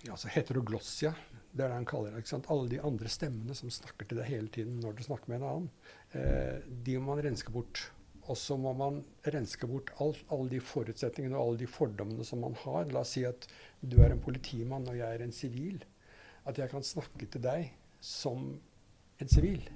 altså 0.08 0.30
heteroglossia. 0.32 1.12
Det 1.52 1.64
er 1.64 1.70
det 1.70 1.76
han 1.76 1.88
kaller 1.88 2.16
ikke 2.18 2.30
sant? 2.30 2.48
Alle 2.50 2.70
de 2.70 2.80
andre 2.82 3.10
stemmene 3.10 3.54
som 3.58 3.70
snakker 3.70 4.08
til 4.08 4.20
deg 4.20 4.30
hele 4.30 4.50
tiden 4.54 4.78
når 4.82 4.96
du 4.96 5.02
snakker 5.06 5.30
med 5.30 5.40
en 5.40 5.48
annen. 5.48 5.70
Eh, 6.14 6.60
de 6.86 6.96
må 6.98 7.12
man 7.12 7.24
renske 7.26 7.52
bort. 7.54 7.90
Og 8.30 8.38
så 8.38 8.54
må 8.60 8.72
man 8.78 9.00
renske 9.26 9.66
bort 9.66 9.90
alt, 10.02 10.22
alle 10.30 10.50
de 10.52 10.60
forutsetningene 10.62 11.34
og 11.36 11.48
alle 11.48 11.62
de 11.64 11.70
fordommene 11.70 12.26
som 12.26 12.42
man 12.44 12.54
har. 12.62 12.86
La 12.94 13.02
oss 13.02 13.16
si 13.16 13.24
at 13.26 13.48
du 13.80 13.98
er 14.04 14.14
en 14.14 14.22
politimann 14.22 14.86
og 14.90 14.98
jeg 14.98 15.18
er 15.18 15.24
en 15.24 15.34
sivil. 15.34 15.82
At 16.46 16.58
jeg 16.60 16.70
kan 16.72 16.86
snakke 16.86 17.26
til 17.26 17.42
deg 17.44 17.72
som 18.04 18.52
en 19.20 19.30
sivil. 19.30 19.66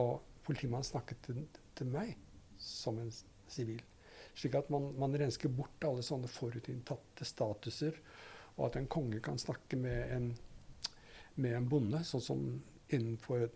Og 0.00 0.22
politimannen 0.46 0.86
snakket 0.86 1.22
til, 1.26 1.42
til, 1.76 1.90
meg 1.92 2.14
som 2.62 2.98
en 3.02 3.12
sivil. 3.50 3.82
Slik 4.36 4.56
at 4.58 4.70
man, 4.72 4.90
man, 5.00 5.16
rensker 5.16 5.52
bort 5.52 5.84
alle 5.86 6.04
sånne 6.04 6.30
forutinntatte 6.30 7.26
statuser. 7.26 7.98
Og 8.56 8.68
at 8.68 8.78
en 8.80 8.88
konge 8.88 9.20
kan 9.24 9.38
snakke 9.40 9.78
med 9.80 10.12
en, 10.14 10.30
med 11.36 11.58
en 11.58 11.68
bonde, 11.68 12.00
sånn 12.08 12.24
som 12.24 12.44
innenfor 12.86 13.48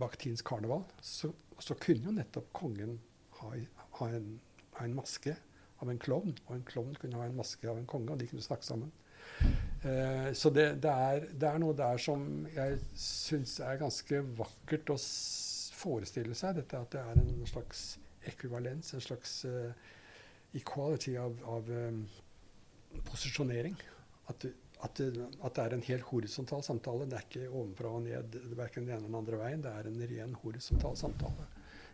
Bakhtins 0.00 0.42
karneval. 0.46 0.86
Så, 1.04 1.32
så, 1.58 1.76
kunne 1.78 2.08
jo 2.08 2.16
nettopp 2.16 2.48
kongen 2.56 2.96
ha, 3.40 3.52
ha, 3.98 4.08
en, 4.08 4.32
ha, 4.76 4.86
en, 4.86 4.96
maske 4.96 5.36
av 5.80 5.92
en 5.92 6.00
klovn, 6.00 6.34
og 6.48 6.56
en 6.56 6.66
klovn 6.66 6.96
kunne 7.00 7.20
ha 7.20 7.28
en 7.28 7.36
maske 7.36 7.68
av 7.68 7.78
en 7.78 7.88
konge, 7.88 8.12
og 8.12 8.20
de 8.20 8.28
kunne 8.30 8.44
snakke 8.44 8.66
sammen. 8.66 8.90
Eh, 9.84 10.32
så 10.36 10.50
det, 10.52 10.66
det, 10.84 10.90
er, 10.90 11.26
det, 11.32 11.48
er, 11.48 11.60
noe 11.62 11.76
der 11.76 12.00
som 12.02 12.24
jeg 12.52 12.80
syns 12.98 13.58
er 13.64 13.80
ganske 13.80 14.22
vakkert 14.40 14.92
å 14.92 14.98
forestille 15.80 16.36
seg 16.38 16.60
dette 16.60 16.78
at 16.78 16.92
det 16.94 17.00
er 17.02 17.20
en 17.20 17.46
slags 17.48 17.84
ekvivalens, 18.28 18.92
en 18.94 19.04
slags 19.04 19.36
uh, 19.48 19.70
equality 20.56 21.16
av, 21.20 21.38
av 21.48 21.70
um, 21.70 22.02
posisjonering. 23.08 23.76
At, 24.30 24.46
at, 24.80 25.00
at, 25.00 25.54
det 25.56 25.64
er 25.64 25.76
en 25.76 25.86
helt 25.86 26.08
horisontal 26.10 26.62
samtale. 26.66 27.08
Det 27.08 27.18
er 27.18 27.26
ikke 27.28 27.48
ovenfra 27.48 27.94
og 27.96 28.04
ned 28.06 28.36
verken 28.58 28.86
den 28.86 28.94
ene 28.94 29.00
eller 29.00 29.08
den 29.08 29.20
andre 29.22 29.40
veien. 29.40 29.64
Det 29.64 29.72
er 29.72 29.90
en 29.90 30.04
ren 30.12 30.36
horisontal 30.44 30.98
samtale. 30.98 31.48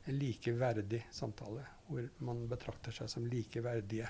En 0.06 0.18
likeverdig 0.20 1.02
samtale 1.14 1.64
hvor 1.86 2.06
man 2.26 2.44
betrakter 2.50 2.94
seg 2.94 3.10
som 3.10 3.26
likeverdige 3.30 4.08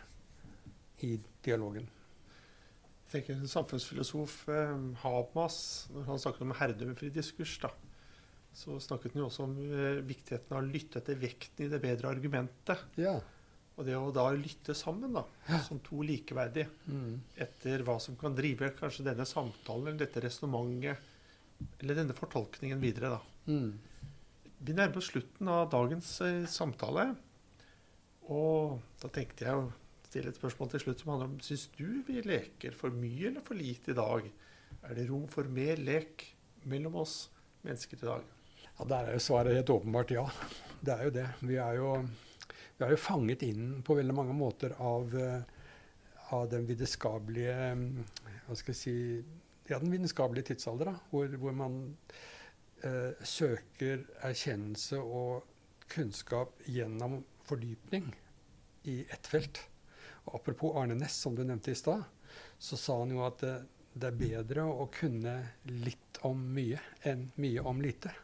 i 1.04 1.16
dialogen. 1.44 1.88
Jeg 3.06 3.22
tenker 3.22 3.44
Samfunnsfilosof 3.48 4.48
eh, 4.50 4.72
Habermas, 5.04 5.58
når 5.94 6.08
han 6.08 6.20
snakker 6.20 6.42
om 6.42 6.54
herredømmefri 6.58 7.10
diskurs, 7.14 7.52
da, 7.62 7.70
så 8.56 8.78
snakket 8.80 9.12
han 9.14 9.20
jo 9.22 9.28
også 9.28 9.44
om 9.44 9.56
uh, 9.60 10.02
viktigheten 10.06 10.54
av 10.56 10.62
å 10.62 10.68
lytte 10.68 11.02
etter 11.02 11.18
vekten 11.20 11.66
i 11.66 11.72
det 11.72 11.80
bedre 11.82 12.08
argumentet. 12.14 12.86
Ja. 13.00 13.18
Og 13.76 13.84
det 13.84 13.92
å 13.98 14.08
da 14.16 14.30
lytte 14.32 14.72
sammen, 14.72 15.12
da, 15.12 15.26
som 15.66 15.82
to 15.84 16.00
likeverdige, 16.06 16.70
Mm. 16.88 17.18
etter 17.36 17.82
hva 17.84 17.98
som 18.00 18.16
kan 18.16 18.32
drive 18.34 18.70
kanskje 18.78 19.04
denne 19.04 19.26
samtalen 19.28 19.90
eller 19.90 20.00
dette 20.06 20.22
resonnementet 20.24 20.96
eller 21.82 21.98
denne 21.98 22.16
fortolkningen 22.16 22.80
videre, 22.80 23.10
da. 23.18 23.20
Mm. 23.52 23.74
Vi 24.64 24.72
nærmer 24.72 24.96
oss 25.02 25.10
slutten 25.12 25.48
av 25.52 25.68
dagens 25.72 26.14
eh, 26.24 26.46
samtale. 26.48 27.10
Og 28.32 28.80
da 29.02 29.10
tenkte 29.12 29.44
jeg 29.44 29.60
å 29.60 29.68
stille 30.08 30.32
et 30.32 30.38
spørsmål 30.40 30.72
til 30.72 30.82
slutt 30.86 31.02
som 31.02 31.12
handler 31.12 31.28
om 31.30 31.36
Syns 31.44 31.66
du 31.76 32.00
vi 32.08 32.22
leker 32.24 32.74
for 32.74 32.94
mye 32.96 33.28
eller 33.28 33.44
for 33.44 33.58
lite 33.58 33.92
i 33.92 33.98
dag? 33.98 34.26
Er 34.88 34.96
det 34.96 35.08
rom 35.10 35.26
for 35.30 35.44
mer 35.52 35.76
lek 35.82 36.24
mellom 36.64 36.96
oss 37.04 37.26
mennesker 37.66 38.00
i 38.00 38.08
dag? 38.08 38.24
Ja, 38.78 38.84
Der 38.84 39.08
er 39.08 39.16
jo 39.16 39.24
svaret 39.24 39.56
helt 39.56 39.70
åpenbart 39.70 40.10
ja. 40.12 40.26
Det 40.80 40.92
er 40.92 41.04
jo 41.04 41.10
det. 41.14 41.26
Vi 41.40 41.56
er 41.56 41.78
jo, 41.78 41.92
vi 42.76 42.84
er 42.84 42.92
jo 42.92 43.00
fanget 43.00 43.42
inn 43.46 43.80
på 43.82 43.96
veldig 43.96 44.14
mange 44.14 44.34
måter 44.36 44.74
av, 44.76 45.14
eh, 45.16 45.42
av 46.36 46.48
den 46.50 46.66
vitenskapelige 46.68 47.54
Hva 48.46 48.56
skal 48.56 48.74
jeg 48.74 48.80
si 48.80 48.96
Ja, 49.66 49.80
den 49.80 49.90
vitenskapelige 49.90 50.52
tidsalder, 50.52 50.92
da, 50.92 50.98
hvor, 51.10 51.32
hvor 51.40 51.54
man 51.56 51.78
eh, 52.84 53.16
søker 53.24 54.04
erkjennelse 54.22 55.00
og 55.00 55.48
kunnskap 55.90 56.60
gjennom 56.70 57.24
fordypning 57.48 58.12
i 58.86 59.00
ett 59.10 59.26
felt. 59.26 59.58
Og 60.26 60.36
apropos 60.38 60.76
Arne 60.78 60.94
Næss, 60.94 61.16
som 61.18 61.34
du 61.34 61.42
nevnte 61.42 61.72
i 61.74 61.78
stad, 61.78 62.04
så 62.58 62.78
sa 62.78 63.00
han 63.00 63.16
jo 63.16 63.24
at 63.26 63.42
det, 63.42 63.56
det 63.94 64.12
er 64.12 64.20
bedre 64.20 64.68
å 64.70 64.86
kunne 64.94 65.34
litt 65.66 66.22
om 66.22 66.46
mye 66.54 66.78
enn 67.02 67.26
mye 67.42 67.66
om 67.66 67.82
lite. 67.82 68.14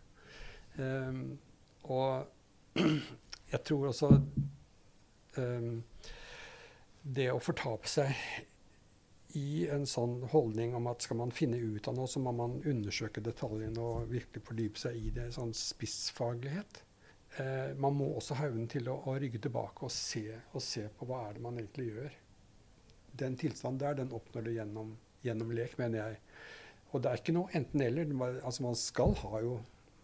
Um, 0.79 1.39
og 1.93 2.27
jeg 3.53 3.61
tror 3.69 3.91
også 3.91 4.09
um, 5.37 5.83
det 7.03 7.29
å 7.33 7.43
fortape 7.43 7.91
seg 7.91 8.15
i 9.37 9.67
en 9.73 9.85
sånn 9.89 10.21
holdning 10.33 10.75
om 10.77 10.89
at 10.91 11.05
skal 11.05 11.19
man 11.23 11.33
finne 11.35 11.57
ut 11.57 11.89
av 11.89 11.97
noe, 11.97 12.09
så 12.09 12.21
må 12.21 12.35
man 12.37 12.59
undersøke 12.69 13.23
detaljene 13.25 13.81
og 13.81 14.11
virkelig 14.13 14.45
fordype 14.45 14.81
seg 14.81 14.99
i 14.99 15.13
det. 15.17 15.31
Sånn 15.37 15.55
spissfaglighet. 15.57 16.83
Eh, 17.41 17.73
man 17.81 17.97
må 17.97 18.11
også 18.19 18.37
ha 18.37 18.51
evnen 18.51 18.69
til 18.69 18.91
å, 18.93 18.99
å, 19.09 19.17
rygge 19.21 19.41
tilbake 19.47 19.87
og 19.87 19.95
se, 19.95 20.27
og 20.53 20.61
se, 20.65 20.85
på 20.99 21.09
hva 21.09 21.23
er 21.29 21.39
det 21.39 21.45
man 21.45 21.57
egentlig 21.61 21.89
gjør. 21.89 22.19
Den 23.23 23.39
tilstanden 23.41 23.81
der, 23.81 23.97
den 24.03 24.13
oppnår 24.17 24.45
du 24.45 24.53
gjennom, 24.53 24.93
gjennom 25.25 25.55
lek, 25.57 25.79
mener 25.81 26.03
jeg. 26.03 26.21
Og 26.93 27.01
det 27.01 27.09
er 27.09 27.23
ikke 27.23 27.37
noe 27.37 27.57
enten-eller. 27.57 28.13
Altså 28.45 28.67
man 28.67 28.77
skal 28.77 29.17
ha 29.23 29.41
jo 29.45 29.57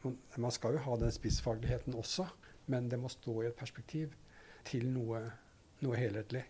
man 0.05 0.55
skal 0.55 0.77
jo 0.77 0.85
ha 0.85 0.97
den 1.01 1.13
spissfagligheten 1.15 1.97
også, 1.99 2.29
men 2.73 2.89
det 2.91 2.99
må 3.01 3.11
stå 3.13 3.43
i 3.43 3.49
et 3.49 3.59
perspektiv 3.59 4.15
til 4.69 4.87
noe, 4.93 5.23
noe 5.85 5.99
helhetlig. 5.99 6.45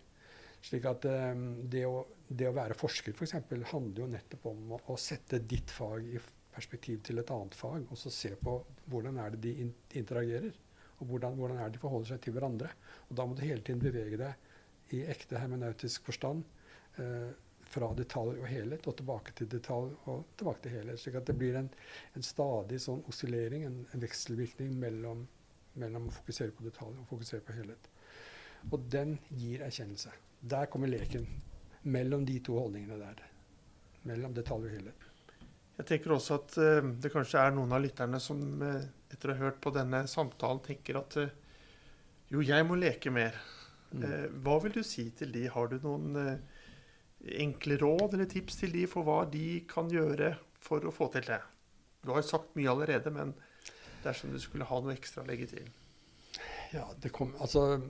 Slik 0.65 0.85
at 0.89 1.05
um, 1.07 1.45
det, 1.71 1.85
å, 1.87 2.03
det, 2.27 2.49
å, 2.49 2.55
være 2.55 2.75
forsker 2.77 3.15
f.eks. 3.15 3.37
For 3.47 3.69
handler 3.71 4.03
jo 4.03 4.09
nettopp 4.11 4.49
om 4.51 4.75
å, 4.75 4.81
å, 4.91 4.97
sette 4.99 5.39
ditt 5.39 5.71
fag 5.71 6.09
i 6.11 6.19
perspektiv 6.51 6.99
til 7.07 7.21
et 7.21 7.31
annet 7.31 7.55
fag, 7.55 7.85
og 7.87 7.99
så 7.99 8.11
se 8.11 8.33
på 8.35 8.57
hvordan 8.91 9.19
er 9.23 9.35
det 9.35 9.43
de 9.45 9.53
in 9.63 9.69
interagerer, 9.95 10.55
og 10.99 11.13
hvordan, 11.13 11.37
hvordan, 11.39 11.61
er 11.61 11.69
det 11.69 11.77
de 11.77 11.83
forholder 11.83 12.11
seg 12.11 12.23
til 12.25 12.35
hverandre. 12.35 12.73
Og 13.07 13.15
da 13.15 13.25
må 13.25 13.37
du 13.37 13.45
hele 13.45 13.63
tiden 13.63 13.79
bevege 13.79 14.19
deg 14.19 14.97
i 14.97 15.05
ekte 15.07 15.39
hermenautisk 15.39 16.09
forstand. 16.09 16.43
Uh, 16.99 17.31
fra 17.69 17.89
detalj 17.97 18.39
og 18.41 18.47
helhet 18.49 18.87
og 18.89 18.95
tilbake 18.97 19.33
til 19.37 19.49
detalj 19.51 19.91
og 20.09 20.23
tilbake 20.39 20.63
til 20.65 20.75
helhet. 20.77 21.01
slik 21.01 21.19
at 21.19 21.27
det 21.29 21.35
blir 21.37 21.57
en, 21.59 21.69
en 22.17 22.25
stadig 22.25 22.79
sånn 22.81 23.03
oscillering, 23.11 23.65
en, 23.67 23.83
en 23.93 24.03
vekselvirkning 24.03 24.73
mellom, 24.79 25.25
mellom, 25.81 26.07
å 26.09 26.15
fokusere 26.15 26.55
på 26.55 26.65
detalj 26.65 26.97
og 26.97 27.11
fokusere 27.11 27.45
på 27.45 27.57
helhet. 27.59 27.91
Og 28.71 28.89
den 28.91 29.17
gir 29.29 29.63
erkjennelse. 29.65 30.13
Der 30.41 30.69
kommer 30.71 30.91
leken 30.91 31.27
mellom 31.83 32.25
de 32.27 32.39
to 32.43 32.57
holdningene 32.59 32.97
der. 32.99 33.21
Mellom 34.09 34.33
detalj 34.35 34.67
og 34.67 34.75
helhet. 34.77 35.05
Jeg 35.79 35.87
tenker 35.93 36.11
også 36.11 36.39
at 36.41 36.57
uh, 36.59 36.89
det 36.99 37.11
kanskje 37.13 37.39
er 37.39 37.53
noen 37.55 37.71
av 37.75 37.83
lytterne 37.83 38.19
som 38.23 38.41
uh, 38.59 38.81
etter 39.13 39.31
å 39.31 39.37
ha 39.37 39.45
hørt 39.45 39.61
på 39.63 39.71
denne 39.75 40.03
samtalen, 40.11 40.59
tenker 40.65 40.99
at 40.99 41.15
uh, 41.21 41.29
jo, 42.33 42.41
jeg 42.43 42.65
må 42.67 42.77
leke 42.79 43.13
mer. 43.13 43.37
Mm. 43.89 44.35
hva 44.45 44.59
vil 44.61 44.75
du 44.75 44.83
si 44.85 45.07
til 45.17 45.31
de? 45.33 45.47
Har 45.49 45.71
du 45.71 45.79
noen 45.81 46.11
enkle 47.19 47.77
råd 47.81 48.15
eller 48.15 48.29
tips 48.31 48.61
til 48.61 48.73
de 48.75 48.85
for 48.89 49.07
hva 49.07 49.23
de 49.29 49.61
kan 49.69 49.89
gjøre 49.91 50.33
for 50.63 50.85
å 50.87 50.93
få 50.93 51.09
til 51.13 51.27
det? 51.27 51.41
Du 52.03 52.13
har 52.15 52.23
sagt 52.23 52.55
mye 52.55 52.71
allerede, 52.71 53.11
men 53.11 53.33
dersom 54.03 54.31
du 54.31 54.39
skulle 54.39 54.67
ha 54.67 54.79
noe 54.79 54.95
ekstra 54.95 55.25
å 55.25 55.27
legge 55.27 55.49
til? 55.51 55.67
Ja, 56.71 56.85
det 57.01 57.11
kom, 57.15 57.33
altså, 57.41 57.81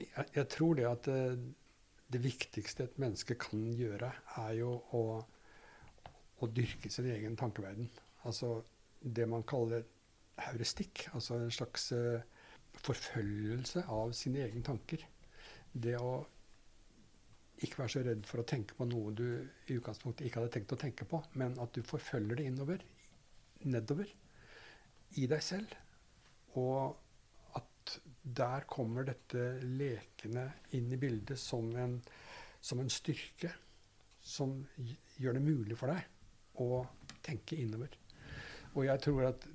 jeg, 0.00 0.26
jeg, 0.34 0.46
tror 0.50 0.78
det 0.78 0.88
at 0.88 1.06
det, 1.06 1.20
det, 2.10 2.22
viktigste 2.24 2.88
et 2.88 2.98
menneske 3.02 3.36
kan 3.38 3.68
gjøre, 3.76 4.10
er 4.42 4.52
jo 4.58 4.72
å, 4.96 5.04
å 6.40 6.50
dyrke 6.50 6.90
sin 6.90 7.10
egen 7.12 7.36
tankeverden. 7.38 7.90
Altså 8.26 8.58
det 9.00 9.28
man 9.30 9.44
kaller 9.48 9.84
heuristikk. 10.48 11.06
Altså 11.14 11.38
en 11.38 11.52
slags 11.54 11.90
uh, 11.92 12.20
forfølgelse 12.84 13.84
av 13.92 14.14
sine 14.16 14.44
egne 14.46 14.64
tanker. 14.66 15.04
Det 15.72 15.96
å 16.00 16.22
ikke 17.60 17.82
være 17.82 17.92
så 17.92 18.02
redd 18.04 18.26
for 18.28 18.42
å 18.42 18.46
tenke 18.48 18.76
på 18.76 18.86
noe 18.88 19.12
du 19.16 19.26
i 19.68 19.76
utgangspunktet 19.76 20.26
ikke 20.26 20.40
hadde 20.40 20.54
tenkt 20.56 20.74
å 20.74 20.80
tenke 20.80 21.06
på, 21.08 21.20
men 21.40 21.56
at 21.60 21.74
du 21.76 21.84
forfølger 21.86 22.40
det 22.40 22.48
innover, 22.48 22.82
nedover, 23.68 24.08
i 25.20 25.26
deg 25.30 25.42
selv. 25.44 25.74
Og 26.60 26.96
at 27.58 27.96
der 28.22 28.66
kommer 28.70 29.06
dette 29.08 29.58
lekende 29.64 30.46
inn 30.76 30.90
i 30.92 31.00
bildet 31.00 31.40
som 31.40 31.68
en, 31.76 31.98
som 32.60 32.80
en 32.80 32.92
styrke 32.92 33.52
som 34.22 34.58
gjør 35.20 35.38
det 35.38 35.44
mulig 35.44 35.78
for 35.78 35.92
deg 35.92 36.60
å 36.60 36.84
tenke 37.24 37.58
innover. 37.60 37.92
Og 38.76 38.84
jeg 38.86 39.02
tror 39.02 39.30
at 39.32 39.46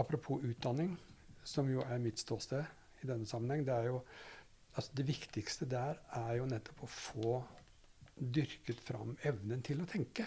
apropos 0.00 0.42
utdanning, 0.42 0.94
som 1.44 1.68
jo 1.68 1.82
er 1.84 2.00
mitt 2.00 2.18
ståsted 2.22 2.64
i 3.04 3.08
denne 3.10 3.28
sammenheng, 3.28 3.66
det 3.66 3.74
er 3.74 3.90
jo 3.90 4.00
altså 4.74 4.90
Det 4.96 5.06
viktigste 5.08 5.66
der 5.70 6.00
er 6.18 6.32
jo 6.38 6.48
nettopp 6.50 6.82
å 6.84 6.90
få 6.90 7.36
dyrket 8.14 8.80
fram 8.80 9.16
evnen 9.26 9.62
til 9.62 9.82
å 9.82 9.88
tenke. 9.90 10.26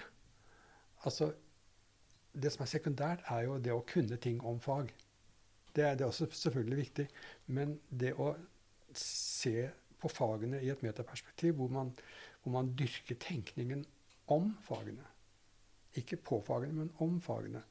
Altså, 1.05 1.33
Det 2.37 2.51
som 2.53 2.61
er 2.63 2.69
sekundært, 2.69 3.23
er 3.33 3.47
jo 3.47 3.57
det 3.57 3.71
å 3.73 3.85
kunne 3.87 4.17
ting 4.21 4.41
om 4.45 4.59
fag. 4.61 4.91
Det 5.73 5.83
er, 5.83 5.95
det 5.95 6.03
er 6.05 6.11
også 6.11 6.27
selvfølgelig 6.29 6.77
viktig. 6.77 7.05
Men 7.47 7.79
det 7.89 8.11
å 8.13 8.35
se 8.93 9.69
på 9.97 10.09
fagene 10.11 10.59
i 10.61 10.69
et 10.69 10.83
metaperspektiv, 10.85 11.55
hvor 11.57 11.71
man, 11.73 11.89
hvor 12.43 12.53
man 12.53 12.69
dyrker 12.77 13.17
tenkningen 13.21 13.85
om 14.33 14.51
fagene. 14.67 15.05
Ikke 15.97 16.19
på 16.21 16.43
fagene, 16.45 16.83
men 16.83 16.93
om 17.01 17.17
fagene. 17.21 17.63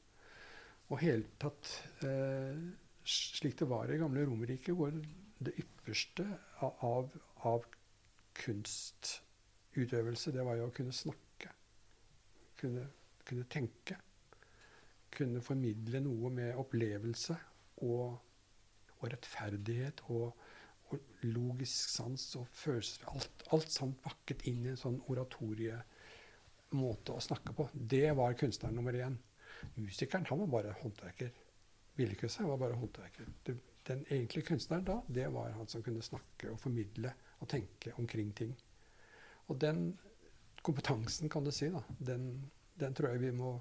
Og 0.89 0.99
hele 0.99 1.23
tatt 1.39 1.71
eh, 2.03 2.59
slik 3.07 3.57
det 3.59 3.69
var 3.69 3.91
i 3.91 3.99
gamle 3.99 4.25
Romerriket, 4.27 4.75
hvor 4.75 4.91
det 5.39 5.53
ypperste 5.61 6.25
av, 6.65 7.11
av, 7.45 7.65
kunstutøvelse, 8.37 10.31
det 10.33 10.43
var 10.45 10.55
jo 10.59 10.67
å 10.69 10.73
kunne 10.73 10.93
snakke. 10.93 11.49
Kunne, 12.57 12.87
kunne, 13.25 13.45
tenke. 13.49 13.95
Kunne 15.13 15.41
formidle 15.45 15.99
noe 16.05 16.29
med 16.33 16.57
opplevelse 16.61 17.35
og, 17.85 18.17
og 18.97 19.05
rettferdighet 19.13 19.97
og, 20.13 20.25
og, 20.89 20.97
logisk 21.25 21.89
sans 21.95 22.23
og 22.37 22.45
følelser. 22.53 23.05
Alt, 23.13 23.37
alt 23.53 23.71
sammen 23.73 23.97
pakket 24.03 24.45
inn 24.49 24.65
i 24.65 24.71
en 24.73 24.81
sånn 24.81 24.99
oratoriemåte 25.09 27.09
å 27.13 27.23
snakke 27.23 27.51
på. 27.57 27.63
Det 27.73 28.09
var 28.17 28.37
kunstneren 28.37 28.77
nummer 28.77 28.95
én. 28.97 29.15
Musikeren 29.81 30.29
han 30.29 30.39
var 30.45 30.51
bare 30.59 30.77
håndverker. 30.83 31.31
Billedkunstneren 31.97 32.51
var 32.53 32.61
bare 32.61 32.77
håndverker. 32.77 33.25
Det, 33.45 33.53
den 33.87 34.03
egentlige 34.09 34.49
kunstneren 34.49 34.85
da, 34.87 34.97
det 35.07 35.27
var 35.33 35.53
han 35.55 35.69
som 35.71 35.83
kunne 35.83 36.03
snakke 36.05 36.51
og 36.51 36.59
formidle 36.59 37.13
og 37.39 37.49
tenke 37.51 37.93
omkring 37.97 38.33
ting. 38.35 38.53
Og 39.47 39.59
den 39.61 39.91
kompetansen, 40.61 41.29
kan 41.29 41.45
du 41.45 41.51
si, 41.51 41.69
da, 41.71 41.83
den, 41.99 42.29
den 42.79 42.95
tror 42.95 43.13
jeg 43.13 43.21
vi 43.21 43.31
må, 43.35 43.53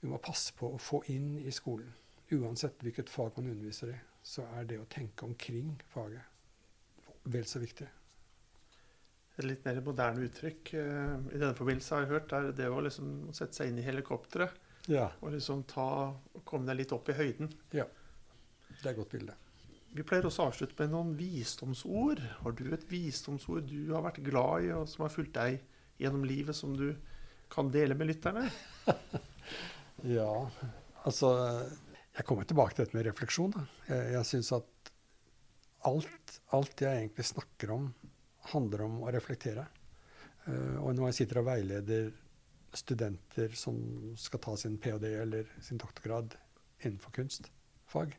vi 0.00 0.10
må, 0.10 0.18
passe 0.22 0.54
på 0.58 0.72
å 0.74 0.80
få 0.82 1.02
inn 1.12 1.36
i 1.38 1.52
skolen. 1.54 1.92
Uansett 2.34 2.82
hvilket 2.84 3.10
fag 3.10 3.36
man 3.36 3.52
underviser 3.52 3.94
i, 3.94 4.00
så 4.22 4.44
er 4.58 4.66
det 4.68 4.80
å 4.82 4.88
tenke 4.90 5.24
omkring 5.28 5.76
faget 5.92 6.34
vel 7.28 7.46
så 7.46 7.60
viktig. 7.62 7.86
Et 9.38 9.46
litt 9.46 9.64
mer 9.66 9.78
moderne 9.86 10.26
uttrykk 10.26 10.72
uh, 10.74 11.14
i 11.30 11.38
denne 11.38 11.54
forbindelse 11.54 11.94
har 11.94 12.04
jeg 12.04 12.12
hørt, 12.16 12.34
er 12.34 12.50
det 12.58 12.66
å 12.72 12.80
liksom 12.82 13.28
sette 13.36 13.54
seg 13.54 13.70
inn 13.70 13.78
i 13.78 13.86
helikopteret. 13.86 14.66
Ja. 14.88 15.10
Og 15.20 15.34
liksom 15.36 15.62
ta, 15.68 16.16
komme 16.48 16.66
deg 16.70 16.80
litt 16.80 16.94
opp 16.96 17.10
i 17.12 17.16
høyden. 17.16 17.52
Ja. 17.76 17.84
Det 18.78 18.86
er 18.86 18.94
et 18.94 19.00
godt 19.00 19.14
bilde. 19.14 19.36
Vi 19.96 20.04
pleier 20.06 20.26
også 20.28 20.44
å 20.44 20.50
avslutte 20.50 20.76
med 20.78 20.92
noen 20.92 21.14
visdomsord. 21.16 22.20
Har 22.42 22.54
du 22.56 22.66
et 22.74 22.84
visdomsord 22.90 23.70
du 23.70 23.94
har 23.94 24.04
vært 24.04 24.20
glad 24.24 24.66
i, 24.66 24.72
og 24.76 24.88
som 24.90 25.06
har 25.06 25.14
fulgt 25.14 25.38
deg 25.38 25.62
gjennom 25.98 26.26
livet, 26.28 26.56
som 26.56 26.76
du 26.76 26.92
kan 27.52 27.70
dele 27.72 27.96
med 27.98 28.10
lytterne? 28.10 28.44
ja, 30.18 30.32
altså 31.08 31.32
Jeg 32.14 32.26
kommer 32.28 32.44
tilbake 32.44 32.76
til 32.76 32.84
dette 32.84 32.98
med 32.98 33.08
refleksjon. 33.08 33.56
Da. 33.56 33.64
Jeg, 33.88 34.12
jeg 34.18 34.30
syns 34.32 34.52
at 34.58 34.92
alt, 35.88 36.38
alt 36.52 36.84
jeg 36.84 37.02
egentlig 37.02 37.26
snakker 37.30 37.72
om, 37.74 37.90
handler 38.52 38.84
om 38.86 39.02
å 39.06 39.12
reflektere. 39.14 39.64
Uh, 40.48 40.78
og 40.84 40.94
når 40.96 41.10
jeg 41.10 41.20
sitter 41.22 41.42
og 41.42 41.48
veileder 41.48 42.10
studenter 42.76 43.54
som 43.56 43.78
skal 44.20 44.42
ta 44.44 44.54
sin 44.60 44.76
ph.d. 44.80 45.08
eller 45.22 45.48
sin 45.64 45.80
doktorgrad 45.80 46.36
innenfor 46.84 47.14
kunstfag, 47.16 48.12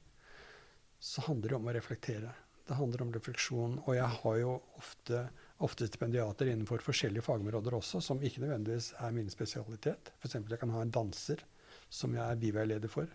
så 1.00 1.24
handler 1.28 1.50
det 1.50 1.58
om 1.60 1.70
å 1.70 1.76
reflektere. 1.76 2.32
Det 2.68 2.78
handler 2.78 3.02
om 3.02 3.14
refleksjon. 3.16 3.80
Og 3.86 3.96
jeg 3.98 4.10
har 4.22 4.36
jo 4.42 4.52
ofte, 4.78 5.24
ofte 5.66 5.88
stipendiater 5.90 6.52
innenfor 6.52 6.84
forskjellige 6.86 7.26
fagområder 7.26 7.78
også, 7.80 8.02
som 8.04 8.22
ikke 8.22 8.44
nødvendigvis 8.44 8.92
er 9.00 9.16
min 9.16 9.32
spesialitet. 9.32 10.12
F.eks. 10.20 10.38
jeg 10.38 10.62
kan 10.62 10.76
ha 10.76 10.84
en 10.86 10.94
danser 10.94 11.42
som 11.90 12.14
jeg 12.14 12.24
er 12.26 12.42
biveileder 12.44 12.92
for. 12.92 13.10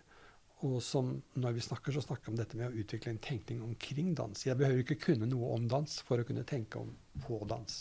Og 0.65 0.79
som 0.83 1.13
når 1.39 1.57
vi 1.57 1.63
snakker, 1.63 1.93
så 1.95 2.03
snakker 2.03 2.31
om 2.31 2.39
dette 2.39 2.57
med 2.57 2.71
å 2.71 2.83
utvikle 2.83 3.13
en 3.13 3.21
tenkning 3.23 3.61
omkring 3.63 4.13
dans. 4.17 4.45
Jeg 4.45 4.57
behøver 4.59 4.83
ikke 4.83 5.01
kunne 5.11 5.29
noe 5.29 5.53
om 5.55 5.69
dans 5.71 5.97
for 6.07 6.19
å 6.19 6.27
kunne 6.27 6.45
tenke 6.47 6.81
om 6.81 6.93
på 7.23 7.39
dans. 7.47 7.79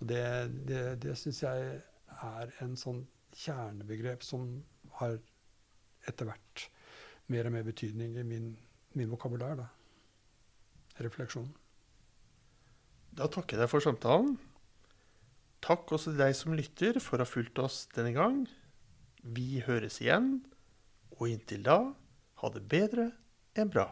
Og 0.00 0.10
det, 0.10 0.24
det, 0.68 0.84
det 1.02 1.16
syns 1.18 1.42
jeg 1.42 1.76
er 2.26 2.56
en 2.62 2.76
sånn 2.78 3.04
kjernebegrep 3.36 4.24
som 4.24 4.48
har 5.00 5.18
etter 6.06 6.28
hvert 6.28 6.68
mer 7.32 7.48
og 7.48 7.56
mer 7.56 7.66
betydning 7.66 8.18
i 8.20 8.24
min, 8.26 8.52
min 8.96 9.12
vokabular. 9.12 9.56
da 9.60 9.70
refleksjon. 11.04 11.48
Da 13.16 13.28
takker 13.32 13.56
jeg 13.56 13.64
deg 13.64 13.72
for 13.72 13.84
samtalen. 13.84 14.36
Takk 15.64 15.90
også 15.96 16.12
til 16.12 16.20
deg 16.20 16.36
som 16.38 16.54
lytter 16.56 17.00
for 17.02 17.18
å 17.18 17.26
ha 17.26 17.28
fulgt 17.28 17.58
oss 17.62 17.84
denne 17.96 18.12
gang. 18.16 18.44
Vi 19.24 19.62
høres 19.66 19.98
igjen, 20.02 20.44
og 21.16 21.30
inntil 21.32 21.64
da, 21.66 21.78
ha 22.40 22.50
det 22.54 22.62
bedre 22.70 23.10
enn 23.56 23.72
bra. 23.72 23.88